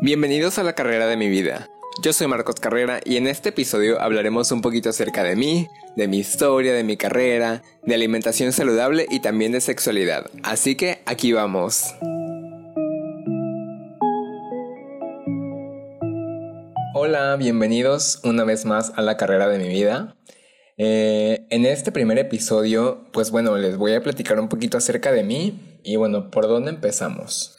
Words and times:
Bienvenidos 0.00 0.60
a 0.60 0.62
la 0.62 0.74
carrera 0.74 1.08
de 1.08 1.16
mi 1.16 1.28
vida. 1.28 1.68
Yo 2.04 2.12
soy 2.12 2.28
Marcos 2.28 2.54
Carrera 2.60 3.00
y 3.04 3.16
en 3.16 3.26
este 3.26 3.48
episodio 3.48 4.00
hablaremos 4.00 4.52
un 4.52 4.62
poquito 4.62 4.90
acerca 4.90 5.24
de 5.24 5.34
mí, 5.34 5.66
de 5.96 6.06
mi 6.06 6.18
historia, 6.18 6.72
de 6.72 6.84
mi 6.84 6.96
carrera, 6.96 7.64
de 7.82 7.96
alimentación 7.96 8.52
saludable 8.52 9.06
y 9.10 9.18
también 9.18 9.50
de 9.50 9.60
sexualidad. 9.60 10.30
Así 10.44 10.76
que 10.76 11.00
aquí 11.04 11.32
vamos. 11.32 11.96
Hola, 16.94 17.34
bienvenidos 17.36 18.20
una 18.22 18.44
vez 18.44 18.66
más 18.66 18.92
a 18.94 19.02
la 19.02 19.16
carrera 19.16 19.48
de 19.48 19.58
mi 19.58 19.68
vida. 19.68 20.14
Eh, 20.76 21.44
en 21.50 21.66
este 21.66 21.90
primer 21.90 22.18
episodio, 22.18 23.04
pues 23.12 23.32
bueno, 23.32 23.56
les 23.56 23.76
voy 23.76 23.94
a 23.94 24.02
platicar 24.04 24.38
un 24.38 24.48
poquito 24.48 24.78
acerca 24.78 25.10
de 25.10 25.24
mí 25.24 25.80
y 25.82 25.96
bueno, 25.96 26.30
¿por 26.30 26.46
dónde 26.46 26.70
empezamos? 26.70 27.57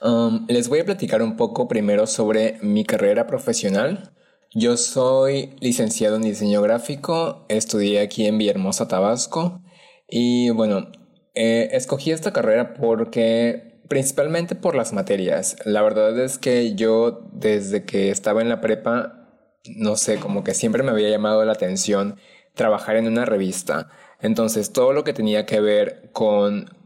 Um, 0.00 0.46
les 0.48 0.68
voy 0.68 0.78
a 0.78 0.84
platicar 0.84 1.22
un 1.22 1.36
poco 1.36 1.66
primero 1.66 2.06
sobre 2.06 2.58
mi 2.62 2.84
carrera 2.84 3.26
profesional. 3.26 4.12
Yo 4.54 4.76
soy 4.76 5.56
licenciado 5.60 6.16
en 6.16 6.22
diseño 6.22 6.62
gráfico, 6.62 7.44
estudié 7.48 8.00
aquí 8.00 8.26
en 8.26 8.38
Villahermosa, 8.38 8.86
Tabasco 8.86 9.60
y 10.08 10.50
bueno, 10.50 10.90
eh, 11.34 11.70
escogí 11.72 12.12
esta 12.12 12.32
carrera 12.32 12.74
porque 12.74 13.82
principalmente 13.88 14.54
por 14.54 14.76
las 14.76 14.92
materias. 14.92 15.56
La 15.64 15.82
verdad 15.82 16.18
es 16.18 16.38
que 16.38 16.74
yo 16.74 17.28
desde 17.32 17.84
que 17.84 18.10
estaba 18.10 18.40
en 18.40 18.48
la 18.48 18.60
prepa, 18.60 19.28
no 19.76 19.96
sé, 19.96 20.18
como 20.20 20.44
que 20.44 20.54
siempre 20.54 20.82
me 20.82 20.90
había 20.92 21.10
llamado 21.10 21.44
la 21.44 21.52
atención 21.52 22.16
trabajar 22.54 22.96
en 22.96 23.08
una 23.08 23.24
revista. 23.24 23.88
Entonces 24.20 24.72
todo 24.72 24.92
lo 24.92 25.04
que 25.04 25.12
tenía 25.12 25.44
que 25.44 25.60
ver 25.60 26.10
con 26.12 26.77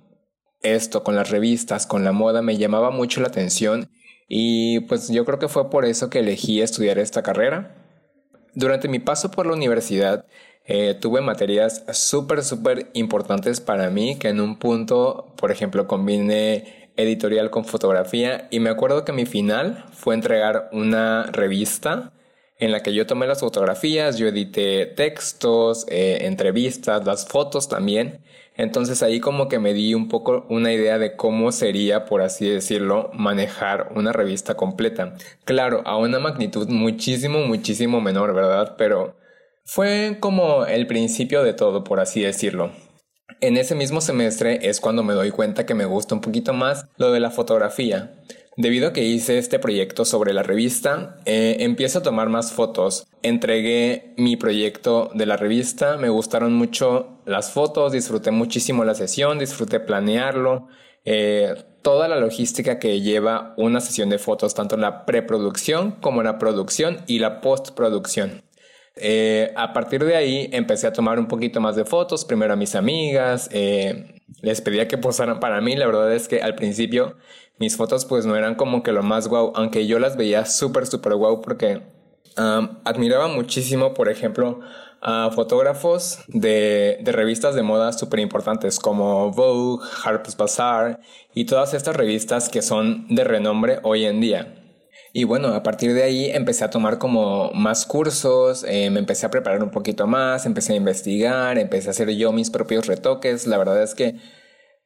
esto, 0.62 1.02
con 1.02 1.16
las 1.16 1.30
revistas, 1.30 1.86
con 1.86 2.04
la 2.04 2.12
moda, 2.12 2.42
me 2.42 2.56
llamaba 2.56 2.90
mucho 2.90 3.20
la 3.20 3.28
atención 3.28 3.90
y 4.28 4.80
pues 4.80 5.08
yo 5.08 5.24
creo 5.24 5.38
que 5.38 5.48
fue 5.48 5.70
por 5.70 5.84
eso 5.84 6.08
que 6.08 6.20
elegí 6.20 6.60
estudiar 6.62 6.98
esta 6.98 7.22
carrera. 7.22 7.74
Durante 8.54 8.88
mi 8.88 8.98
paso 8.98 9.30
por 9.30 9.46
la 9.46 9.52
universidad 9.54 10.26
eh, 10.64 10.96
tuve 11.00 11.20
materias 11.20 11.84
súper, 11.92 12.42
súper 12.42 12.90
importantes 12.94 13.60
para 13.60 13.90
mí 13.90 14.18
que 14.18 14.28
en 14.28 14.40
un 14.40 14.58
punto, 14.58 15.34
por 15.36 15.50
ejemplo, 15.50 15.86
combiné 15.86 16.90
editorial 16.96 17.50
con 17.50 17.64
fotografía 17.64 18.48
y 18.50 18.60
me 18.60 18.70
acuerdo 18.70 19.04
que 19.04 19.12
mi 19.12 19.26
final 19.26 19.84
fue 19.92 20.14
entregar 20.14 20.68
una 20.72 21.24
revista 21.24 22.12
en 22.58 22.70
la 22.70 22.82
que 22.82 22.94
yo 22.94 23.06
tomé 23.06 23.26
las 23.26 23.40
fotografías, 23.40 24.18
yo 24.18 24.28
edité 24.28 24.86
textos, 24.86 25.84
eh, 25.88 26.18
entrevistas, 26.22 27.04
las 27.04 27.26
fotos 27.26 27.68
también. 27.68 28.22
Entonces 28.56 29.02
ahí 29.02 29.20
como 29.20 29.48
que 29.48 29.58
me 29.58 29.72
di 29.72 29.94
un 29.94 30.08
poco 30.08 30.46
una 30.48 30.72
idea 30.72 30.98
de 30.98 31.16
cómo 31.16 31.52
sería, 31.52 32.04
por 32.04 32.22
así 32.22 32.48
decirlo, 32.48 33.10
manejar 33.14 33.92
una 33.96 34.12
revista 34.12 34.54
completa. 34.54 35.14
Claro, 35.44 35.82
a 35.86 35.96
una 35.96 36.18
magnitud 36.18 36.68
muchísimo, 36.68 37.40
muchísimo 37.40 38.00
menor, 38.00 38.34
¿verdad? 38.34 38.74
Pero 38.76 39.16
fue 39.64 40.18
como 40.20 40.66
el 40.66 40.86
principio 40.86 41.42
de 41.42 41.54
todo, 41.54 41.84
por 41.84 42.00
así 42.00 42.20
decirlo. 42.20 42.72
En 43.40 43.56
ese 43.56 43.74
mismo 43.74 44.00
semestre 44.00 44.68
es 44.68 44.80
cuando 44.80 45.02
me 45.02 45.14
doy 45.14 45.30
cuenta 45.30 45.66
que 45.66 45.74
me 45.74 45.86
gusta 45.86 46.14
un 46.14 46.20
poquito 46.20 46.52
más 46.52 46.86
lo 46.96 47.10
de 47.10 47.20
la 47.20 47.30
fotografía. 47.30 48.14
Debido 48.56 48.88
a 48.88 48.92
que 48.92 49.02
hice 49.02 49.38
este 49.38 49.58
proyecto 49.58 50.04
sobre 50.04 50.34
la 50.34 50.42
revista, 50.42 51.16
eh, 51.24 51.56
empiezo 51.60 52.00
a 52.00 52.02
tomar 52.02 52.28
más 52.28 52.52
fotos. 52.52 53.06
Entregué 53.22 54.12
mi 54.18 54.36
proyecto 54.36 55.10
de 55.14 55.24
la 55.24 55.38
revista, 55.38 55.96
me 55.96 56.10
gustaron 56.10 56.52
mucho 56.52 57.11
las 57.24 57.52
fotos, 57.52 57.92
disfruté 57.92 58.30
muchísimo 58.30 58.84
la 58.84 58.94
sesión, 58.94 59.38
disfruté 59.38 59.80
planearlo, 59.80 60.68
eh, 61.04 61.54
toda 61.82 62.08
la 62.08 62.16
logística 62.16 62.78
que 62.78 63.00
lleva 63.00 63.54
una 63.56 63.80
sesión 63.80 64.08
de 64.08 64.18
fotos, 64.18 64.54
tanto 64.54 64.76
la 64.76 65.04
preproducción 65.04 65.92
como 65.92 66.22
la 66.22 66.38
producción 66.38 66.98
y 67.06 67.18
la 67.18 67.40
postproducción. 67.40 68.42
Eh, 68.96 69.52
a 69.56 69.72
partir 69.72 70.04
de 70.04 70.16
ahí 70.16 70.48
empecé 70.52 70.86
a 70.86 70.92
tomar 70.92 71.18
un 71.18 71.26
poquito 71.26 71.60
más 71.60 71.76
de 71.76 71.84
fotos, 71.84 72.24
primero 72.24 72.52
a 72.52 72.56
mis 72.56 72.74
amigas, 72.74 73.48
les 73.50 74.60
pedía 74.60 74.86
que 74.86 74.98
posaran 74.98 75.40
para 75.40 75.60
mí, 75.60 75.76
la 75.76 75.86
verdad 75.86 76.12
es 76.12 76.28
que 76.28 76.42
al 76.42 76.54
principio 76.54 77.16
mis 77.58 77.76
fotos 77.76 78.04
pues 78.04 78.26
no 78.26 78.36
eran 78.36 78.54
como 78.54 78.82
que 78.82 78.92
lo 78.92 79.02
más 79.02 79.28
guau, 79.28 79.52
aunque 79.54 79.86
yo 79.86 79.98
las 79.98 80.16
veía 80.16 80.44
súper, 80.44 80.86
súper 80.86 81.14
guau 81.14 81.40
porque 81.40 81.82
admiraba 82.36 83.28
muchísimo, 83.28 83.94
por 83.94 84.08
ejemplo, 84.08 84.60
a 85.02 85.30
fotógrafos 85.32 86.20
de, 86.28 87.00
revistas 87.04 87.56
de 87.56 87.62
moda 87.62 87.92
súper 87.92 88.20
importantes 88.20 88.78
como 88.78 89.32
Vogue, 89.32 89.84
Harper's 90.04 90.36
Bazaar 90.36 91.00
y 91.34 91.44
todas 91.44 91.74
estas 91.74 91.96
revistas 91.96 92.48
que 92.48 92.62
son 92.62 93.06
de 93.08 93.24
renombre 93.24 93.80
hoy 93.82 94.04
en 94.04 94.20
día. 94.20 94.58
Y 95.12 95.24
bueno, 95.24 95.48
a 95.48 95.62
partir 95.62 95.92
de 95.92 96.04
ahí 96.04 96.30
empecé 96.30 96.64
a 96.64 96.70
tomar 96.70 96.98
como 96.98 97.50
más 97.52 97.84
cursos, 97.84 98.64
eh, 98.66 98.88
me 98.90 99.00
empecé 99.00 99.26
a 99.26 99.30
preparar 99.30 99.62
un 99.62 99.70
poquito 99.70 100.06
más, 100.06 100.46
empecé 100.46 100.72
a 100.72 100.76
investigar, 100.76 101.58
empecé 101.58 101.88
a 101.88 101.90
hacer 101.90 102.10
yo 102.10 102.32
mis 102.32 102.50
propios 102.50 102.86
retoques. 102.86 103.46
La 103.46 103.58
verdad 103.58 103.82
es 103.82 103.94
que 103.94 104.16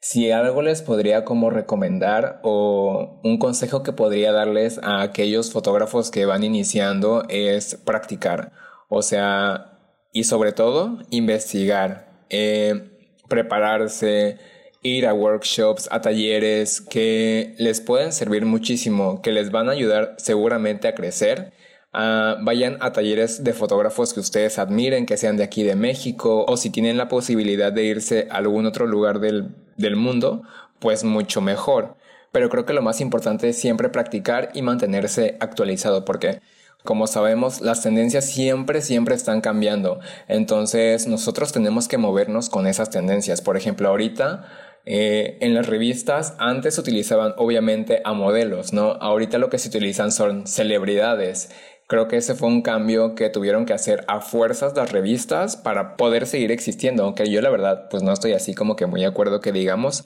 si 0.00 0.30
algo 0.30 0.62
les 0.62 0.82
podría 0.82 1.24
como 1.24 1.50
recomendar 1.50 2.40
o 2.42 3.20
un 3.22 3.38
consejo 3.38 3.82
que 3.82 3.92
podría 3.92 4.32
darles 4.32 4.78
a 4.82 5.02
aquellos 5.02 5.52
fotógrafos 5.52 6.10
que 6.10 6.26
van 6.26 6.42
iniciando 6.42 7.24
es 7.28 7.76
practicar. 7.84 8.52
O 8.88 9.02
sea, 9.02 9.75
y 10.16 10.24
sobre 10.24 10.52
todo 10.52 10.98
investigar, 11.10 12.08
eh, 12.30 12.90
prepararse, 13.28 14.38
ir 14.82 15.06
a 15.06 15.14
workshops, 15.14 15.88
a 15.90 16.00
talleres 16.00 16.80
que 16.80 17.54
les 17.58 17.80
pueden 17.80 18.12
servir 18.12 18.44
muchísimo, 18.44 19.20
que 19.22 19.32
les 19.32 19.50
van 19.50 19.68
a 19.68 19.72
ayudar 19.72 20.14
seguramente 20.18 20.88
a 20.88 20.94
crecer 20.94 21.52
Ah, 21.98 22.36
vayan 22.42 22.76
a 22.80 22.92
talleres 22.92 23.42
de 23.42 23.54
fotógrafos 23.54 24.12
que 24.12 24.20
ustedes 24.20 24.58
admiren, 24.58 25.06
que 25.06 25.16
sean 25.16 25.38
de 25.38 25.44
aquí 25.44 25.62
de 25.62 25.76
México, 25.76 26.44
o 26.46 26.58
si 26.58 26.68
tienen 26.68 26.98
la 26.98 27.08
posibilidad 27.08 27.72
de 27.72 27.84
irse 27.84 28.28
a 28.30 28.36
algún 28.36 28.66
otro 28.66 28.86
lugar 28.86 29.18
del, 29.18 29.54
del 29.78 29.96
mundo, 29.96 30.42
pues 30.78 31.04
mucho 31.04 31.40
mejor. 31.40 31.96
Pero 32.32 32.50
creo 32.50 32.66
que 32.66 32.74
lo 32.74 32.82
más 32.82 33.00
importante 33.00 33.48
es 33.48 33.58
siempre 33.58 33.88
practicar 33.88 34.50
y 34.52 34.60
mantenerse 34.60 35.38
actualizado, 35.40 36.04
porque 36.04 36.40
como 36.86 37.06
sabemos, 37.06 37.60
las 37.60 37.82
tendencias 37.82 38.24
siempre, 38.24 38.80
siempre 38.80 39.14
están 39.14 39.42
cambiando. 39.42 40.00
Entonces, 40.28 41.06
nosotros 41.06 41.52
tenemos 41.52 41.88
que 41.88 41.98
movernos 41.98 42.48
con 42.48 42.66
esas 42.66 42.88
tendencias. 42.88 43.42
Por 43.42 43.58
ejemplo, 43.58 43.90
ahorita 43.90 44.46
eh, 44.86 45.36
en 45.40 45.52
las 45.52 45.66
revistas 45.66 46.34
antes 46.38 46.78
utilizaban 46.78 47.34
obviamente 47.36 48.00
a 48.04 48.12
modelos, 48.12 48.72
¿no? 48.72 48.92
Ahorita 48.92 49.36
lo 49.38 49.50
que 49.50 49.58
se 49.58 49.68
utilizan 49.68 50.12
son 50.12 50.46
celebridades. 50.46 51.50
Creo 51.88 52.06
que 52.06 52.16
ese 52.16 52.36
fue 52.36 52.48
un 52.48 52.62
cambio 52.62 53.16
que 53.16 53.28
tuvieron 53.28 53.66
que 53.66 53.72
hacer 53.72 54.04
a 54.06 54.20
fuerzas 54.20 54.76
las 54.76 54.92
revistas 54.92 55.56
para 55.56 55.96
poder 55.96 56.26
seguir 56.26 56.52
existiendo, 56.52 57.04
aunque 57.04 57.28
yo 57.30 57.40
la 57.40 57.50
verdad 57.50 57.88
pues 57.90 58.02
no 58.04 58.12
estoy 58.12 58.32
así 58.32 58.54
como 58.54 58.76
que 58.76 58.86
muy 58.86 59.00
de 59.00 59.06
acuerdo 59.06 59.40
que 59.40 59.52
digamos, 59.52 60.04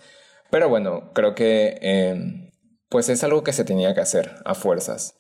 pero 0.51 0.69
bueno, 0.69 1.11
creo 1.15 1.35
que 1.35 1.79
eh, 1.83 2.51
pues 2.89 3.09
es 3.11 3.23
algo 3.23 3.45
que 3.45 3.53
se 3.53 3.65
tenía 3.65 3.95
que 3.95 4.01
hacer 4.01 4.37
a 4.45 4.55
fuerzas. 4.55 5.20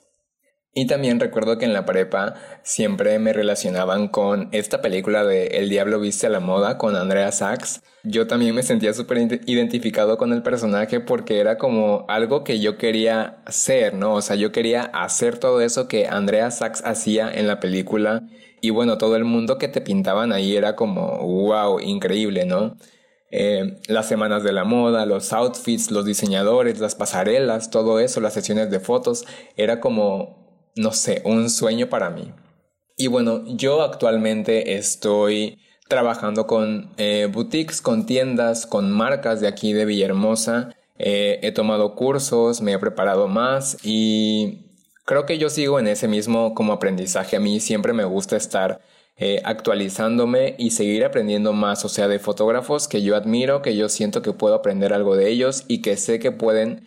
Y 0.72 0.86
también 0.86 1.19
recuerdo 1.19 1.58
que 1.58 1.64
en 1.64 1.72
la 1.72 1.84
prepa 1.84 2.34
siempre 2.62 3.19
me 3.19 3.32
relacionaban 3.32 4.06
con 4.06 4.48
esta 4.53 4.81
película 4.81 5.25
de 5.25 5.48
El 5.48 5.69
Diablo 5.69 5.98
Viste 5.98 6.28
a 6.28 6.31
la 6.31 6.38
Moda 6.38 6.78
con 6.78 6.94
Andrea 6.94 7.32
Sachs. 7.32 7.82
Yo 8.04 8.28
también 8.28 8.54
me 8.54 8.62
sentía 8.62 8.94
súper 8.94 9.19
identificado 9.47 10.16
con 10.16 10.32
el 10.32 10.42
personaje 10.44 11.00
porque 11.00 11.41
era 11.41 11.58
como 11.58 12.04
algo 12.08 12.44
que 12.44 12.60
yo 12.60 12.78
quería 12.78 13.42
hacer, 13.47 13.94
¿no? 13.94 14.14
O 14.14 14.22
sea, 14.22 14.36
yo 14.36 14.53
quería 14.53 14.82
hacer 14.82 15.38
todo 15.38 15.60
eso 15.60 15.88
que 15.88 16.06
Andrea 16.06 16.53
Sachs 16.53 16.82
hacía 16.84 17.28
en 17.32 17.48
la 17.48 17.58
película. 17.58 18.22
Y 18.60 18.70
bueno, 18.70 18.97
todo 18.97 19.16
el 19.16 19.25
mundo 19.25 19.58
que 19.58 19.66
te 19.66 19.81
pintaban 19.81 20.32
ahí 20.32 20.56
era 20.56 20.76
como, 20.76 21.19
wow, 21.19 21.81
increíble, 21.81 22.47
¿no? 22.47 22.76
Eh, 23.32 23.81
las 23.88 24.06
semanas 24.08 24.42
de 24.44 24.52
la 24.52 24.64
moda, 24.64 25.06
los 25.06 25.32
outfits, 25.32 25.91
los 25.91 26.04
diseñadores, 26.04 26.81
las 26.81 26.94
pasarelas, 26.94 27.70
todo 27.70 28.00
eso, 28.00 28.20
las 28.20 28.34
sesiones 28.34 28.70
de 28.70 28.81
fotos, 28.81 29.25
era 29.56 29.81
como 29.81 30.39
no 30.81 30.93
sé, 30.93 31.21
un 31.25 31.50
sueño 31.50 31.88
para 31.88 32.09
mí. 32.11 32.32
Y 32.97 33.06
bueno, 33.09 33.44
yo 33.47 33.82
actualmente 33.82 34.77
estoy 34.77 35.59
trabajando 35.88 36.47
con 36.47 36.93
eh, 36.97 37.29
boutiques, 37.31 37.82
con 37.82 38.06
tiendas, 38.06 38.67
con 38.67 38.91
marcas 38.91 39.41
de 39.41 39.49
aquí 39.49 39.73
de 39.75 39.85
Villahermosa. 39.85 40.75
Eh, 40.99 41.38
he 41.43 41.53
tomado 41.53 41.94
cursos, 41.94 42.62
me 42.62 42.73
he 42.73 42.79
preparado 42.79 43.29
más 43.29 43.77
y 43.82 44.67
creo 45.05 45.27
que 45.27 45.38
yo 45.38 45.50
sigo 45.50 45.79
en 45.79 45.87
ese 45.87 46.09
mismo 46.09 46.55
como 46.55 46.73
aprendizaje. 46.73 47.37
A 47.37 47.41
mí 47.41 47.61
siempre 47.61 47.93
me 47.93 48.05
gusta 48.05 48.37
estar 48.37 48.81
eh, 49.17 49.43
actualizándome 49.44 50.55
y 50.59 50.71
seguir 50.71 51.05
aprendiendo 51.05 51.53
más, 51.53 51.85
o 51.85 51.91
sea, 51.91 52.09
de 52.09 52.19
fotógrafos 52.19 52.88
que 52.88 53.03
yo 53.03 53.17
admiro, 53.17 53.61
que 53.61 53.77
yo 53.77 53.91
siento 53.91 54.23
que 54.23 54.32
puedo 54.32 54.55
aprender 54.55 54.94
algo 54.94 55.17
de 55.17 55.29
ellos 55.29 55.65
y 55.69 55.82
que 55.82 55.97
sé 55.99 56.21
que 56.21 56.32
pueden 56.32 56.85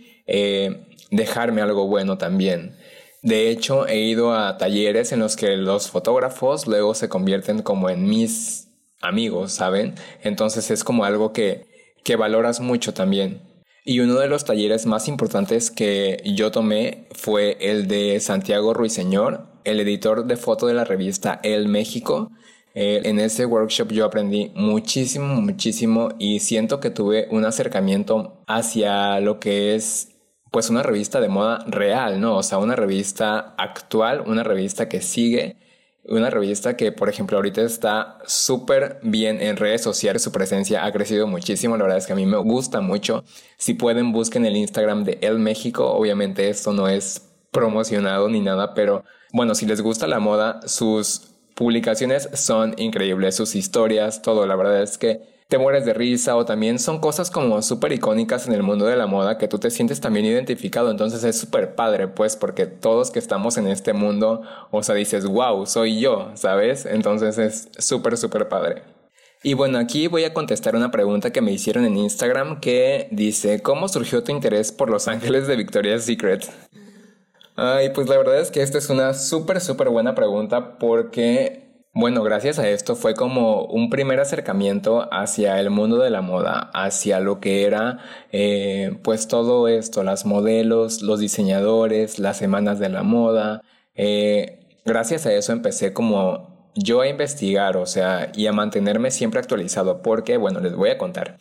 dejarme 1.11 1.61
algo 1.61 1.87
bueno 1.87 2.17
también. 2.17 2.75
De 3.23 3.49
hecho, 3.49 3.87
he 3.87 4.01
ido 4.01 4.35
a 4.35 4.57
talleres 4.57 5.13
en 5.13 5.19
los 5.19 5.37
que 5.37 5.55
los 5.55 5.89
fotógrafos 5.89 6.67
luego 6.67 6.93
se 6.93 7.07
convierten 7.07 7.61
como 7.61 7.89
en 7.89 8.05
mis 8.05 8.67
amigos, 9.01 9.53
¿saben? 9.53 9.95
Entonces 10.23 10.69
es 10.71 10.83
como 10.83 11.05
algo 11.05 11.31
que, 11.31 11.65
que 12.03 12.17
valoras 12.17 12.59
mucho 12.59 12.93
también. 12.93 13.41
Y 13.85 14.01
uno 14.01 14.15
de 14.15 14.27
los 14.27 14.43
talleres 14.43 14.85
más 14.85 15.07
importantes 15.07 15.71
que 15.71 16.21
yo 16.25 16.51
tomé 16.51 17.07
fue 17.13 17.57
el 17.61 17.87
de 17.87 18.19
Santiago 18.19 18.73
Ruiseñor, 18.73 19.47
el 19.63 19.79
editor 19.79 20.25
de 20.25 20.35
foto 20.35 20.67
de 20.67 20.73
la 20.73 20.83
revista 20.83 21.39
El 21.43 21.69
México. 21.69 22.29
Eh, 22.75 23.03
en 23.05 23.19
ese 23.19 23.45
workshop 23.45 23.91
yo 23.93 24.03
aprendí 24.03 24.51
muchísimo, 24.55 25.35
muchísimo 25.41 26.09
y 26.19 26.39
siento 26.39 26.81
que 26.81 26.89
tuve 26.89 27.27
un 27.31 27.45
acercamiento 27.45 28.41
hacia 28.47 29.21
lo 29.21 29.39
que 29.39 29.75
es 29.75 30.12
pues 30.53 30.69
una 30.69 30.83
revista 30.83 31.19
de 31.19 31.27
moda 31.27 31.65
real, 31.67 32.21
¿no? 32.21 32.37
O 32.37 32.43
sea, 32.43 32.59
una 32.59 32.77
revista 32.77 33.55
actual, 33.57 34.23
una 34.25 34.43
revista 34.43 34.87
que 34.87 35.01
sigue 35.01 35.57
una 36.05 36.29
revista 36.29 36.75
que, 36.75 36.91
por 36.91 37.09
ejemplo, 37.09 37.37
ahorita 37.37 37.61
está 37.61 38.19
súper 38.25 38.99
bien 39.03 39.41
en 39.41 39.55
redes 39.55 39.81
sociales, 39.81 40.21
su 40.21 40.31
presencia 40.31 40.85
ha 40.85 40.91
crecido 40.91 41.27
muchísimo, 41.27 41.77
la 41.77 41.83
verdad 41.83 41.97
es 41.97 42.07
que 42.07 42.13
a 42.13 42.17
mí 42.17 42.25
me 42.25 42.37
gusta 42.37 42.81
mucho. 42.81 43.23
Si 43.57 43.73
pueden, 43.73 44.11
busquen 44.11 44.45
el 44.45 44.57
Instagram 44.57 45.05
de 45.05 45.17
El 45.21 45.39
México, 45.39 45.91
obviamente 45.91 46.49
esto 46.49 46.73
no 46.73 46.89
es 46.89 47.29
promocionado 47.51 48.27
ni 48.27 48.41
nada, 48.41 48.73
pero 48.73 49.03
bueno, 49.31 49.55
si 49.55 49.65
les 49.65 49.81
gusta 49.81 50.07
la 50.07 50.19
moda, 50.19 50.59
sus 50.67 51.29
publicaciones 51.55 52.27
son 52.33 52.73
increíbles, 52.77 53.35
sus 53.35 53.55
historias, 53.55 54.21
todo, 54.21 54.45
la 54.45 54.55
verdad 54.55 54.81
es 54.81 54.97
que 54.97 55.32
te 55.53 55.59
mueres 55.59 55.85
de 55.85 55.93
risa 55.93 56.35
o 56.35 56.45
también 56.45 56.79
son 56.79 56.97
cosas 56.97 57.29
como 57.29 57.61
súper 57.61 57.91
icónicas 57.91 58.47
en 58.47 58.53
el 58.53 58.63
mundo 58.63 58.87
de 58.87 58.95
la 58.95 59.05
moda 59.05 59.37
que 59.37 59.47
tú 59.47 59.59
te 59.59 59.69
sientes 59.69 60.01
también 60.01 60.25
identificado. 60.25 60.89
Entonces 60.89 61.23
es 61.23 61.37
súper 61.39 61.75
padre, 61.75 62.07
pues, 62.07 62.35
porque 62.35 62.65
todos 62.65 63.11
que 63.11 63.19
estamos 63.19 63.57
en 63.57 63.67
este 63.67 63.93
mundo, 63.93 64.41
o 64.71 64.81
sea, 64.81 64.95
dices, 64.95 65.27
wow, 65.27 65.67
soy 65.67 65.99
yo, 65.99 66.31
¿sabes? 66.33 66.87
Entonces 66.87 67.37
es 67.37 67.69
súper, 67.77 68.17
súper 68.17 68.49
padre. 68.49 68.81
Y 69.43 69.53
bueno, 69.53 69.77
aquí 69.77 70.07
voy 70.07 70.23
a 70.23 70.33
contestar 70.33 70.75
una 70.75 70.89
pregunta 70.89 71.31
que 71.31 71.41
me 71.41 71.51
hicieron 71.51 71.85
en 71.85 71.97
Instagram 71.97 72.59
que 72.59 73.07
dice, 73.11 73.61
¿cómo 73.61 73.87
surgió 73.87 74.23
tu 74.23 74.31
interés 74.31 74.71
por 74.71 74.89
Los 74.89 75.07
Ángeles 75.07 75.45
de 75.45 75.55
Victoria's 75.55 76.03
Secret? 76.05 76.49
Ay, 77.55 77.91
pues 77.93 78.09
la 78.09 78.17
verdad 78.17 78.39
es 78.39 78.49
que 78.49 78.63
esta 78.63 78.79
es 78.79 78.89
una 78.89 79.13
súper, 79.13 79.61
súper 79.61 79.89
buena 79.89 80.15
pregunta 80.15 80.79
porque 80.79 81.62
bueno, 81.93 82.23
gracias 82.23 82.57
a 82.57 82.67
esto 82.67 82.95
fue 82.95 83.13
como 83.13 83.65
un 83.65 83.91
primer 83.91 84.19
acercamiento 84.19 85.07
hacia 85.13 85.59
el 85.59 85.69
mundo 85.69 85.99
de 85.99 86.09
la 86.09 86.21
moda, 86.21 86.71
hacia 86.73 87.19
lo 87.19 87.39
que 87.39 87.65
era 87.65 87.99
eh, 88.31 88.97
pues 89.03 89.27
todo 89.27 89.67
esto, 89.67 90.03
las 90.03 90.25
modelos, 90.25 91.03
los 91.03 91.19
diseñadores, 91.19 92.17
las 92.17 92.37
semanas 92.37 92.79
de 92.79 92.89
la 92.89 93.03
moda. 93.03 93.61
Eh, 93.93 94.79
gracias 94.85 95.27
a 95.27 95.33
eso 95.33 95.51
empecé 95.53 95.93
como 95.93 96.71
yo 96.75 97.01
a 97.01 97.07
investigar, 97.07 97.77
o 97.77 97.85
sea, 97.85 98.31
y 98.35 98.47
a 98.47 98.53
mantenerme 98.53 99.11
siempre 99.11 99.39
actualizado, 99.39 100.01
porque, 100.01 100.37
bueno, 100.37 100.59
les 100.59 100.75
voy 100.75 100.89
a 100.89 100.97
contar. 100.97 101.37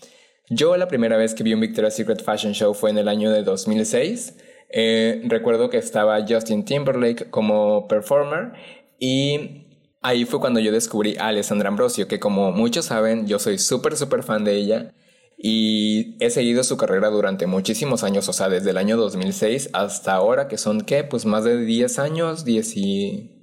Yo 0.50 0.76
la 0.76 0.88
primera 0.88 1.16
vez 1.16 1.34
que 1.34 1.44
vi 1.44 1.54
un 1.54 1.60
Victoria's 1.60 1.96
Secret 1.96 2.22
Fashion 2.22 2.52
Show 2.52 2.74
fue 2.74 2.90
en 2.90 2.98
el 2.98 3.08
año 3.08 3.30
de 3.30 3.42
2006. 3.42 4.36
Eh, 4.68 5.22
recuerdo 5.24 5.70
que 5.70 5.78
estaba 5.78 6.20
Justin 6.28 6.64
Timberlake 6.66 7.30
como 7.30 7.88
performer 7.88 8.52
y 8.98 9.71
Ahí 10.02 10.24
fue 10.24 10.40
cuando 10.40 10.60
yo 10.60 10.72
descubrí 10.72 11.16
a 11.16 11.28
Alessandra 11.28 11.68
Ambrosio, 11.68 12.08
que 12.08 12.18
como 12.18 12.50
muchos 12.50 12.86
saben, 12.86 13.26
yo 13.26 13.38
soy 13.38 13.58
súper, 13.58 13.96
súper 13.96 14.24
fan 14.24 14.44
de 14.44 14.56
ella 14.56 14.94
y 15.38 16.16
he 16.24 16.30
seguido 16.30 16.64
su 16.64 16.76
carrera 16.76 17.08
durante 17.08 17.46
muchísimos 17.46 18.02
años, 18.02 18.28
o 18.28 18.32
sea, 18.32 18.48
desde 18.48 18.70
el 18.70 18.78
año 18.78 18.96
2006 18.96 19.70
hasta 19.72 20.14
ahora, 20.14 20.48
que 20.48 20.58
son, 20.58 20.80
¿qué? 20.82 21.04
Pues 21.04 21.24
más 21.24 21.44
de 21.44 21.64
10 21.64 21.98
años, 21.98 22.44
10 22.44 22.76
y... 22.76 23.38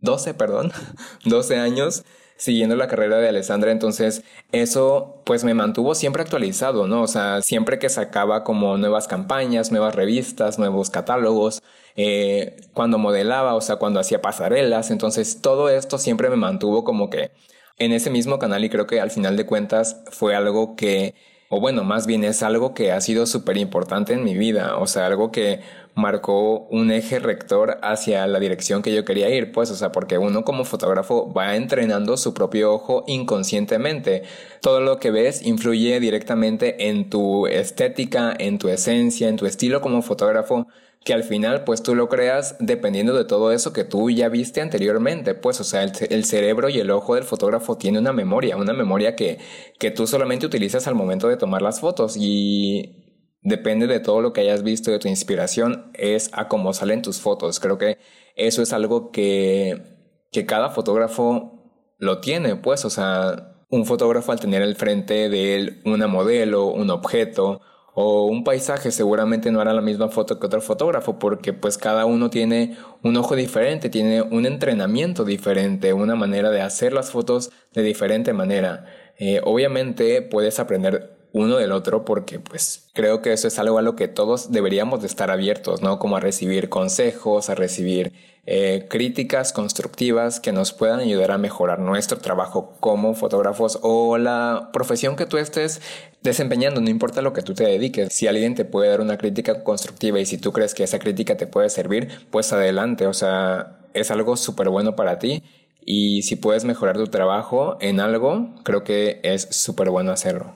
12, 0.00 0.34
perdón, 0.34 0.72
12 1.24 1.56
años 1.56 2.04
siguiendo 2.38 2.76
la 2.76 2.88
carrera 2.88 3.18
de 3.18 3.28
Alessandra, 3.28 3.72
entonces 3.72 4.22
eso 4.52 5.20
pues 5.24 5.44
me 5.44 5.54
mantuvo 5.54 5.94
siempre 5.94 6.22
actualizado, 6.22 6.86
¿no? 6.86 7.02
O 7.02 7.08
sea, 7.08 7.42
siempre 7.42 7.78
que 7.78 7.88
sacaba 7.90 8.44
como 8.44 8.78
nuevas 8.78 9.08
campañas, 9.08 9.70
nuevas 9.72 9.94
revistas, 9.94 10.58
nuevos 10.58 10.90
catálogos, 10.90 11.62
eh, 11.96 12.56
cuando 12.74 12.98
modelaba, 12.98 13.54
o 13.54 13.60
sea, 13.60 13.76
cuando 13.76 14.00
hacía 14.00 14.22
pasarelas, 14.22 14.90
entonces 14.90 15.42
todo 15.42 15.68
esto 15.68 15.98
siempre 15.98 16.30
me 16.30 16.36
mantuvo 16.36 16.84
como 16.84 17.10
que 17.10 17.32
en 17.78 17.92
ese 17.92 18.10
mismo 18.10 18.38
canal 18.38 18.64
y 18.64 18.70
creo 18.70 18.86
que 18.86 19.00
al 19.00 19.10
final 19.10 19.36
de 19.36 19.46
cuentas 19.46 20.02
fue 20.10 20.34
algo 20.34 20.76
que 20.76 21.14
o 21.48 21.60
bueno, 21.60 21.84
más 21.84 22.06
bien 22.06 22.24
es 22.24 22.42
algo 22.42 22.74
que 22.74 22.92
ha 22.92 23.00
sido 23.00 23.26
súper 23.26 23.56
importante 23.56 24.12
en 24.12 24.22
mi 24.24 24.36
vida, 24.36 24.76
o 24.78 24.86
sea, 24.86 25.06
algo 25.06 25.32
que 25.32 25.60
marcó 25.94 26.66
un 26.70 26.90
eje 26.92 27.18
rector 27.18 27.78
hacia 27.82 28.26
la 28.26 28.38
dirección 28.38 28.82
que 28.82 28.94
yo 28.94 29.04
quería 29.04 29.30
ir, 29.30 29.50
pues, 29.52 29.70
o 29.70 29.74
sea, 29.74 29.90
porque 29.90 30.18
uno 30.18 30.44
como 30.44 30.64
fotógrafo 30.64 31.32
va 31.32 31.56
entrenando 31.56 32.16
su 32.16 32.34
propio 32.34 32.72
ojo 32.72 33.04
inconscientemente. 33.08 34.22
Todo 34.62 34.80
lo 34.80 34.98
que 34.98 35.10
ves 35.10 35.44
influye 35.44 35.98
directamente 36.00 36.88
en 36.88 37.10
tu 37.10 37.46
estética, 37.48 38.34
en 38.38 38.58
tu 38.58 38.68
esencia, 38.68 39.28
en 39.28 39.36
tu 39.36 39.46
estilo 39.46 39.80
como 39.80 40.02
fotógrafo 40.02 40.68
que 41.08 41.14
al 41.14 41.24
final 41.24 41.64
pues 41.64 41.82
tú 41.82 41.94
lo 41.94 42.10
creas 42.10 42.54
dependiendo 42.60 43.14
de 43.14 43.24
todo 43.24 43.50
eso 43.50 43.72
que 43.72 43.84
tú 43.84 44.10
ya 44.10 44.28
viste 44.28 44.60
anteriormente, 44.60 45.34
pues 45.34 45.58
o 45.58 45.64
sea, 45.64 45.82
el, 45.82 46.24
cerebro 46.26 46.68
y 46.68 46.80
el 46.80 46.90
ojo 46.90 47.14
del 47.14 47.24
fotógrafo 47.24 47.78
tiene 47.78 47.98
una 47.98 48.12
memoria, 48.12 48.58
una 48.58 48.74
memoria 48.74 49.16
que, 49.16 49.38
que 49.78 49.90
tú 49.90 50.06
solamente 50.06 50.44
utilizas 50.44 50.86
al 50.86 50.94
momento 50.94 51.26
de 51.26 51.38
tomar 51.38 51.62
las 51.62 51.80
fotos 51.80 52.18
y 52.18 53.30
depende 53.40 53.86
de 53.86 54.00
todo 54.00 54.20
lo 54.20 54.34
que 54.34 54.42
hayas 54.42 54.62
visto 54.62 54.90
de 54.90 54.98
tu 54.98 55.08
inspiración, 55.08 55.90
es 55.94 56.28
a 56.34 56.46
cómo 56.46 56.74
salen 56.74 57.00
tus 57.00 57.22
fotos. 57.22 57.58
Creo 57.58 57.78
que 57.78 57.96
eso 58.36 58.60
es 58.60 58.74
algo 58.74 59.10
que, 59.10 60.26
que 60.30 60.44
cada 60.44 60.68
fotógrafo 60.68 61.94
lo 61.96 62.20
tiene, 62.20 62.56
pues, 62.56 62.84
o 62.84 62.90
sea, 62.90 63.64
un 63.70 63.86
fotógrafo 63.86 64.32
al 64.32 64.40
tener 64.40 64.60
al 64.60 64.76
frente 64.76 65.30
de 65.30 65.56
él 65.56 65.80
una 65.86 66.06
modelo, 66.06 66.66
un 66.66 66.90
objeto, 66.90 67.62
o 68.00 68.26
un 68.26 68.44
paisaje 68.44 68.92
seguramente 68.92 69.50
no 69.50 69.60
hará 69.60 69.72
la 69.72 69.80
misma 69.80 70.08
foto 70.08 70.38
que 70.38 70.46
otro 70.46 70.60
fotógrafo 70.60 71.18
porque 71.18 71.52
pues 71.52 71.76
cada 71.76 72.06
uno 72.06 72.30
tiene 72.30 72.76
un 73.02 73.16
ojo 73.16 73.34
diferente, 73.34 73.90
tiene 73.90 74.22
un 74.22 74.46
entrenamiento 74.46 75.24
diferente, 75.24 75.92
una 75.92 76.14
manera 76.14 76.50
de 76.50 76.60
hacer 76.60 76.92
las 76.92 77.10
fotos 77.10 77.50
de 77.74 77.82
diferente 77.82 78.32
manera. 78.32 78.84
Eh, 79.18 79.40
obviamente 79.42 80.22
puedes 80.22 80.60
aprender 80.60 81.17
uno 81.32 81.56
del 81.56 81.72
otro 81.72 82.04
porque 82.04 82.40
pues 82.40 82.88
creo 82.94 83.22
que 83.22 83.32
eso 83.32 83.48
es 83.48 83.58
algo 83.58 83.78
a 83.78 83.82
lo 83.82 83.96
que 83.96 84.08
todos 84.08 84.50
deberíamos 84.50 85.00
de 85.00 85.06
estar 85.06 85.30
abiertos, 85.30 85.82
¿no? 85.82 85.98
Como 85.98 86.16
a 86.16 86.20
recibir 86.20 86.68
consejos, 86.68 87.50
a 87.50 87.54
recibir 87.54 88.12
eh, 88.46 88.86
críticas 88.88 89.52
constructivas 89.52 90.40
que 90.40 90.52
nos 90.52 90.72
puedan 90.72 91.00
ayudar 91.00 91.32
a 91.32 91.38
mejorar 91.38 91.80
nuestro 91.80 92.18
trabajo 92.18 92.72
como 92.80 93.12
fotógrafos 93.14 93.78
o 93.82 94.16
la 94.16 94.70
profesión 94.72 95.16
que 95.16 95.26
tú 95.26 95.36
estés 95.36 95.82
desempeñando, 96.22 96.80
no 96.80 96.88
importa 96.88 97.20
lo 97.20 97.34
que 97.34 97.42
tú 97.42 97.52
te 97.52 97.64
dediques. 97.64 98.08
Si 98.10 98.26
alguien 98.26 98.54
te 98.54 98.64
puede 98.64 98.88
dar 98.88 99.02
una 99.02 99.18
crítica 99.18 99.62
constructiva 99.64 100.18
y 100.18 100.24
si 100.24 100.38
tú 100.38 100.52
crees 100.52 100.74
que 100.74 100.84
esa 100.84 100.98
crítica 100.98 101.36
te 101.36 101.46
puede 101.46 101.68
servir, 101.68 102.08
pues 102.30 102.52
adelante, 102.52 103.06
o 103.06 103.12
sea, 103.12 103.80
es 103.92 104.10
algo 104.10 104.36
súper 104.36 104.70
bueno 104.70 104.96
para 104.96 105.18
ti. 105.18 105.42
Y 105.84 106.22
si 106.22 106.36
puedes 106.36 106.64
mejorar 106.64 106.96
tu 106.96 107.06
trabajo 107.06 107.76
en 107.80 108.00
algo, 108.00 108.54
creo 108.62 108.82
que 108.84 109.20
es 109.22 109.48
súper 109.50 109.90
bueno 109.90 110.12
hacerlo. 110.12 110.54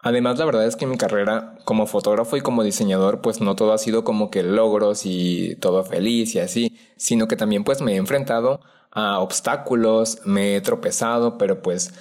Además, 0.00 0.38
la 0.38 0.44
verdad 0.44 0.66
es 0.66 0.76
que 0.76 0.86
mi 0.86 0.96
carrera 0.96 1.58
como 1.64 1.86
fotógrafo 1.86 2.36
y 2.36 2.40
como 2.40 2.62
diseñador, 2.62 3.20
pues 3.20 3.40
no 3.40 3.56
todo 3.56 3.72
ha 3.72 3.78
sido 3.78 4.04
como 4.04 4.30
que 4.30 4.42
logros 4.44 5.02
y 5.04 5.56
todo 5.56 5.84
feliz 5.84 6.34
y 6.34 6.38
así, 6.38 6.78
sino 6.96 7.26
que 7.26 7.36
también 7.36 7.64
pues 7.64 7.80
me 7.82 7.94
he 7.94 7.96
enfrentado 7.96 8.60
a 8.92 9.18
obstáculos, 9.18 10.20
me 10.24 10.56
he 10.56 10.60
tropezado, 10.60 11.36
pero 11.36 11.62
pues 11.62 11.94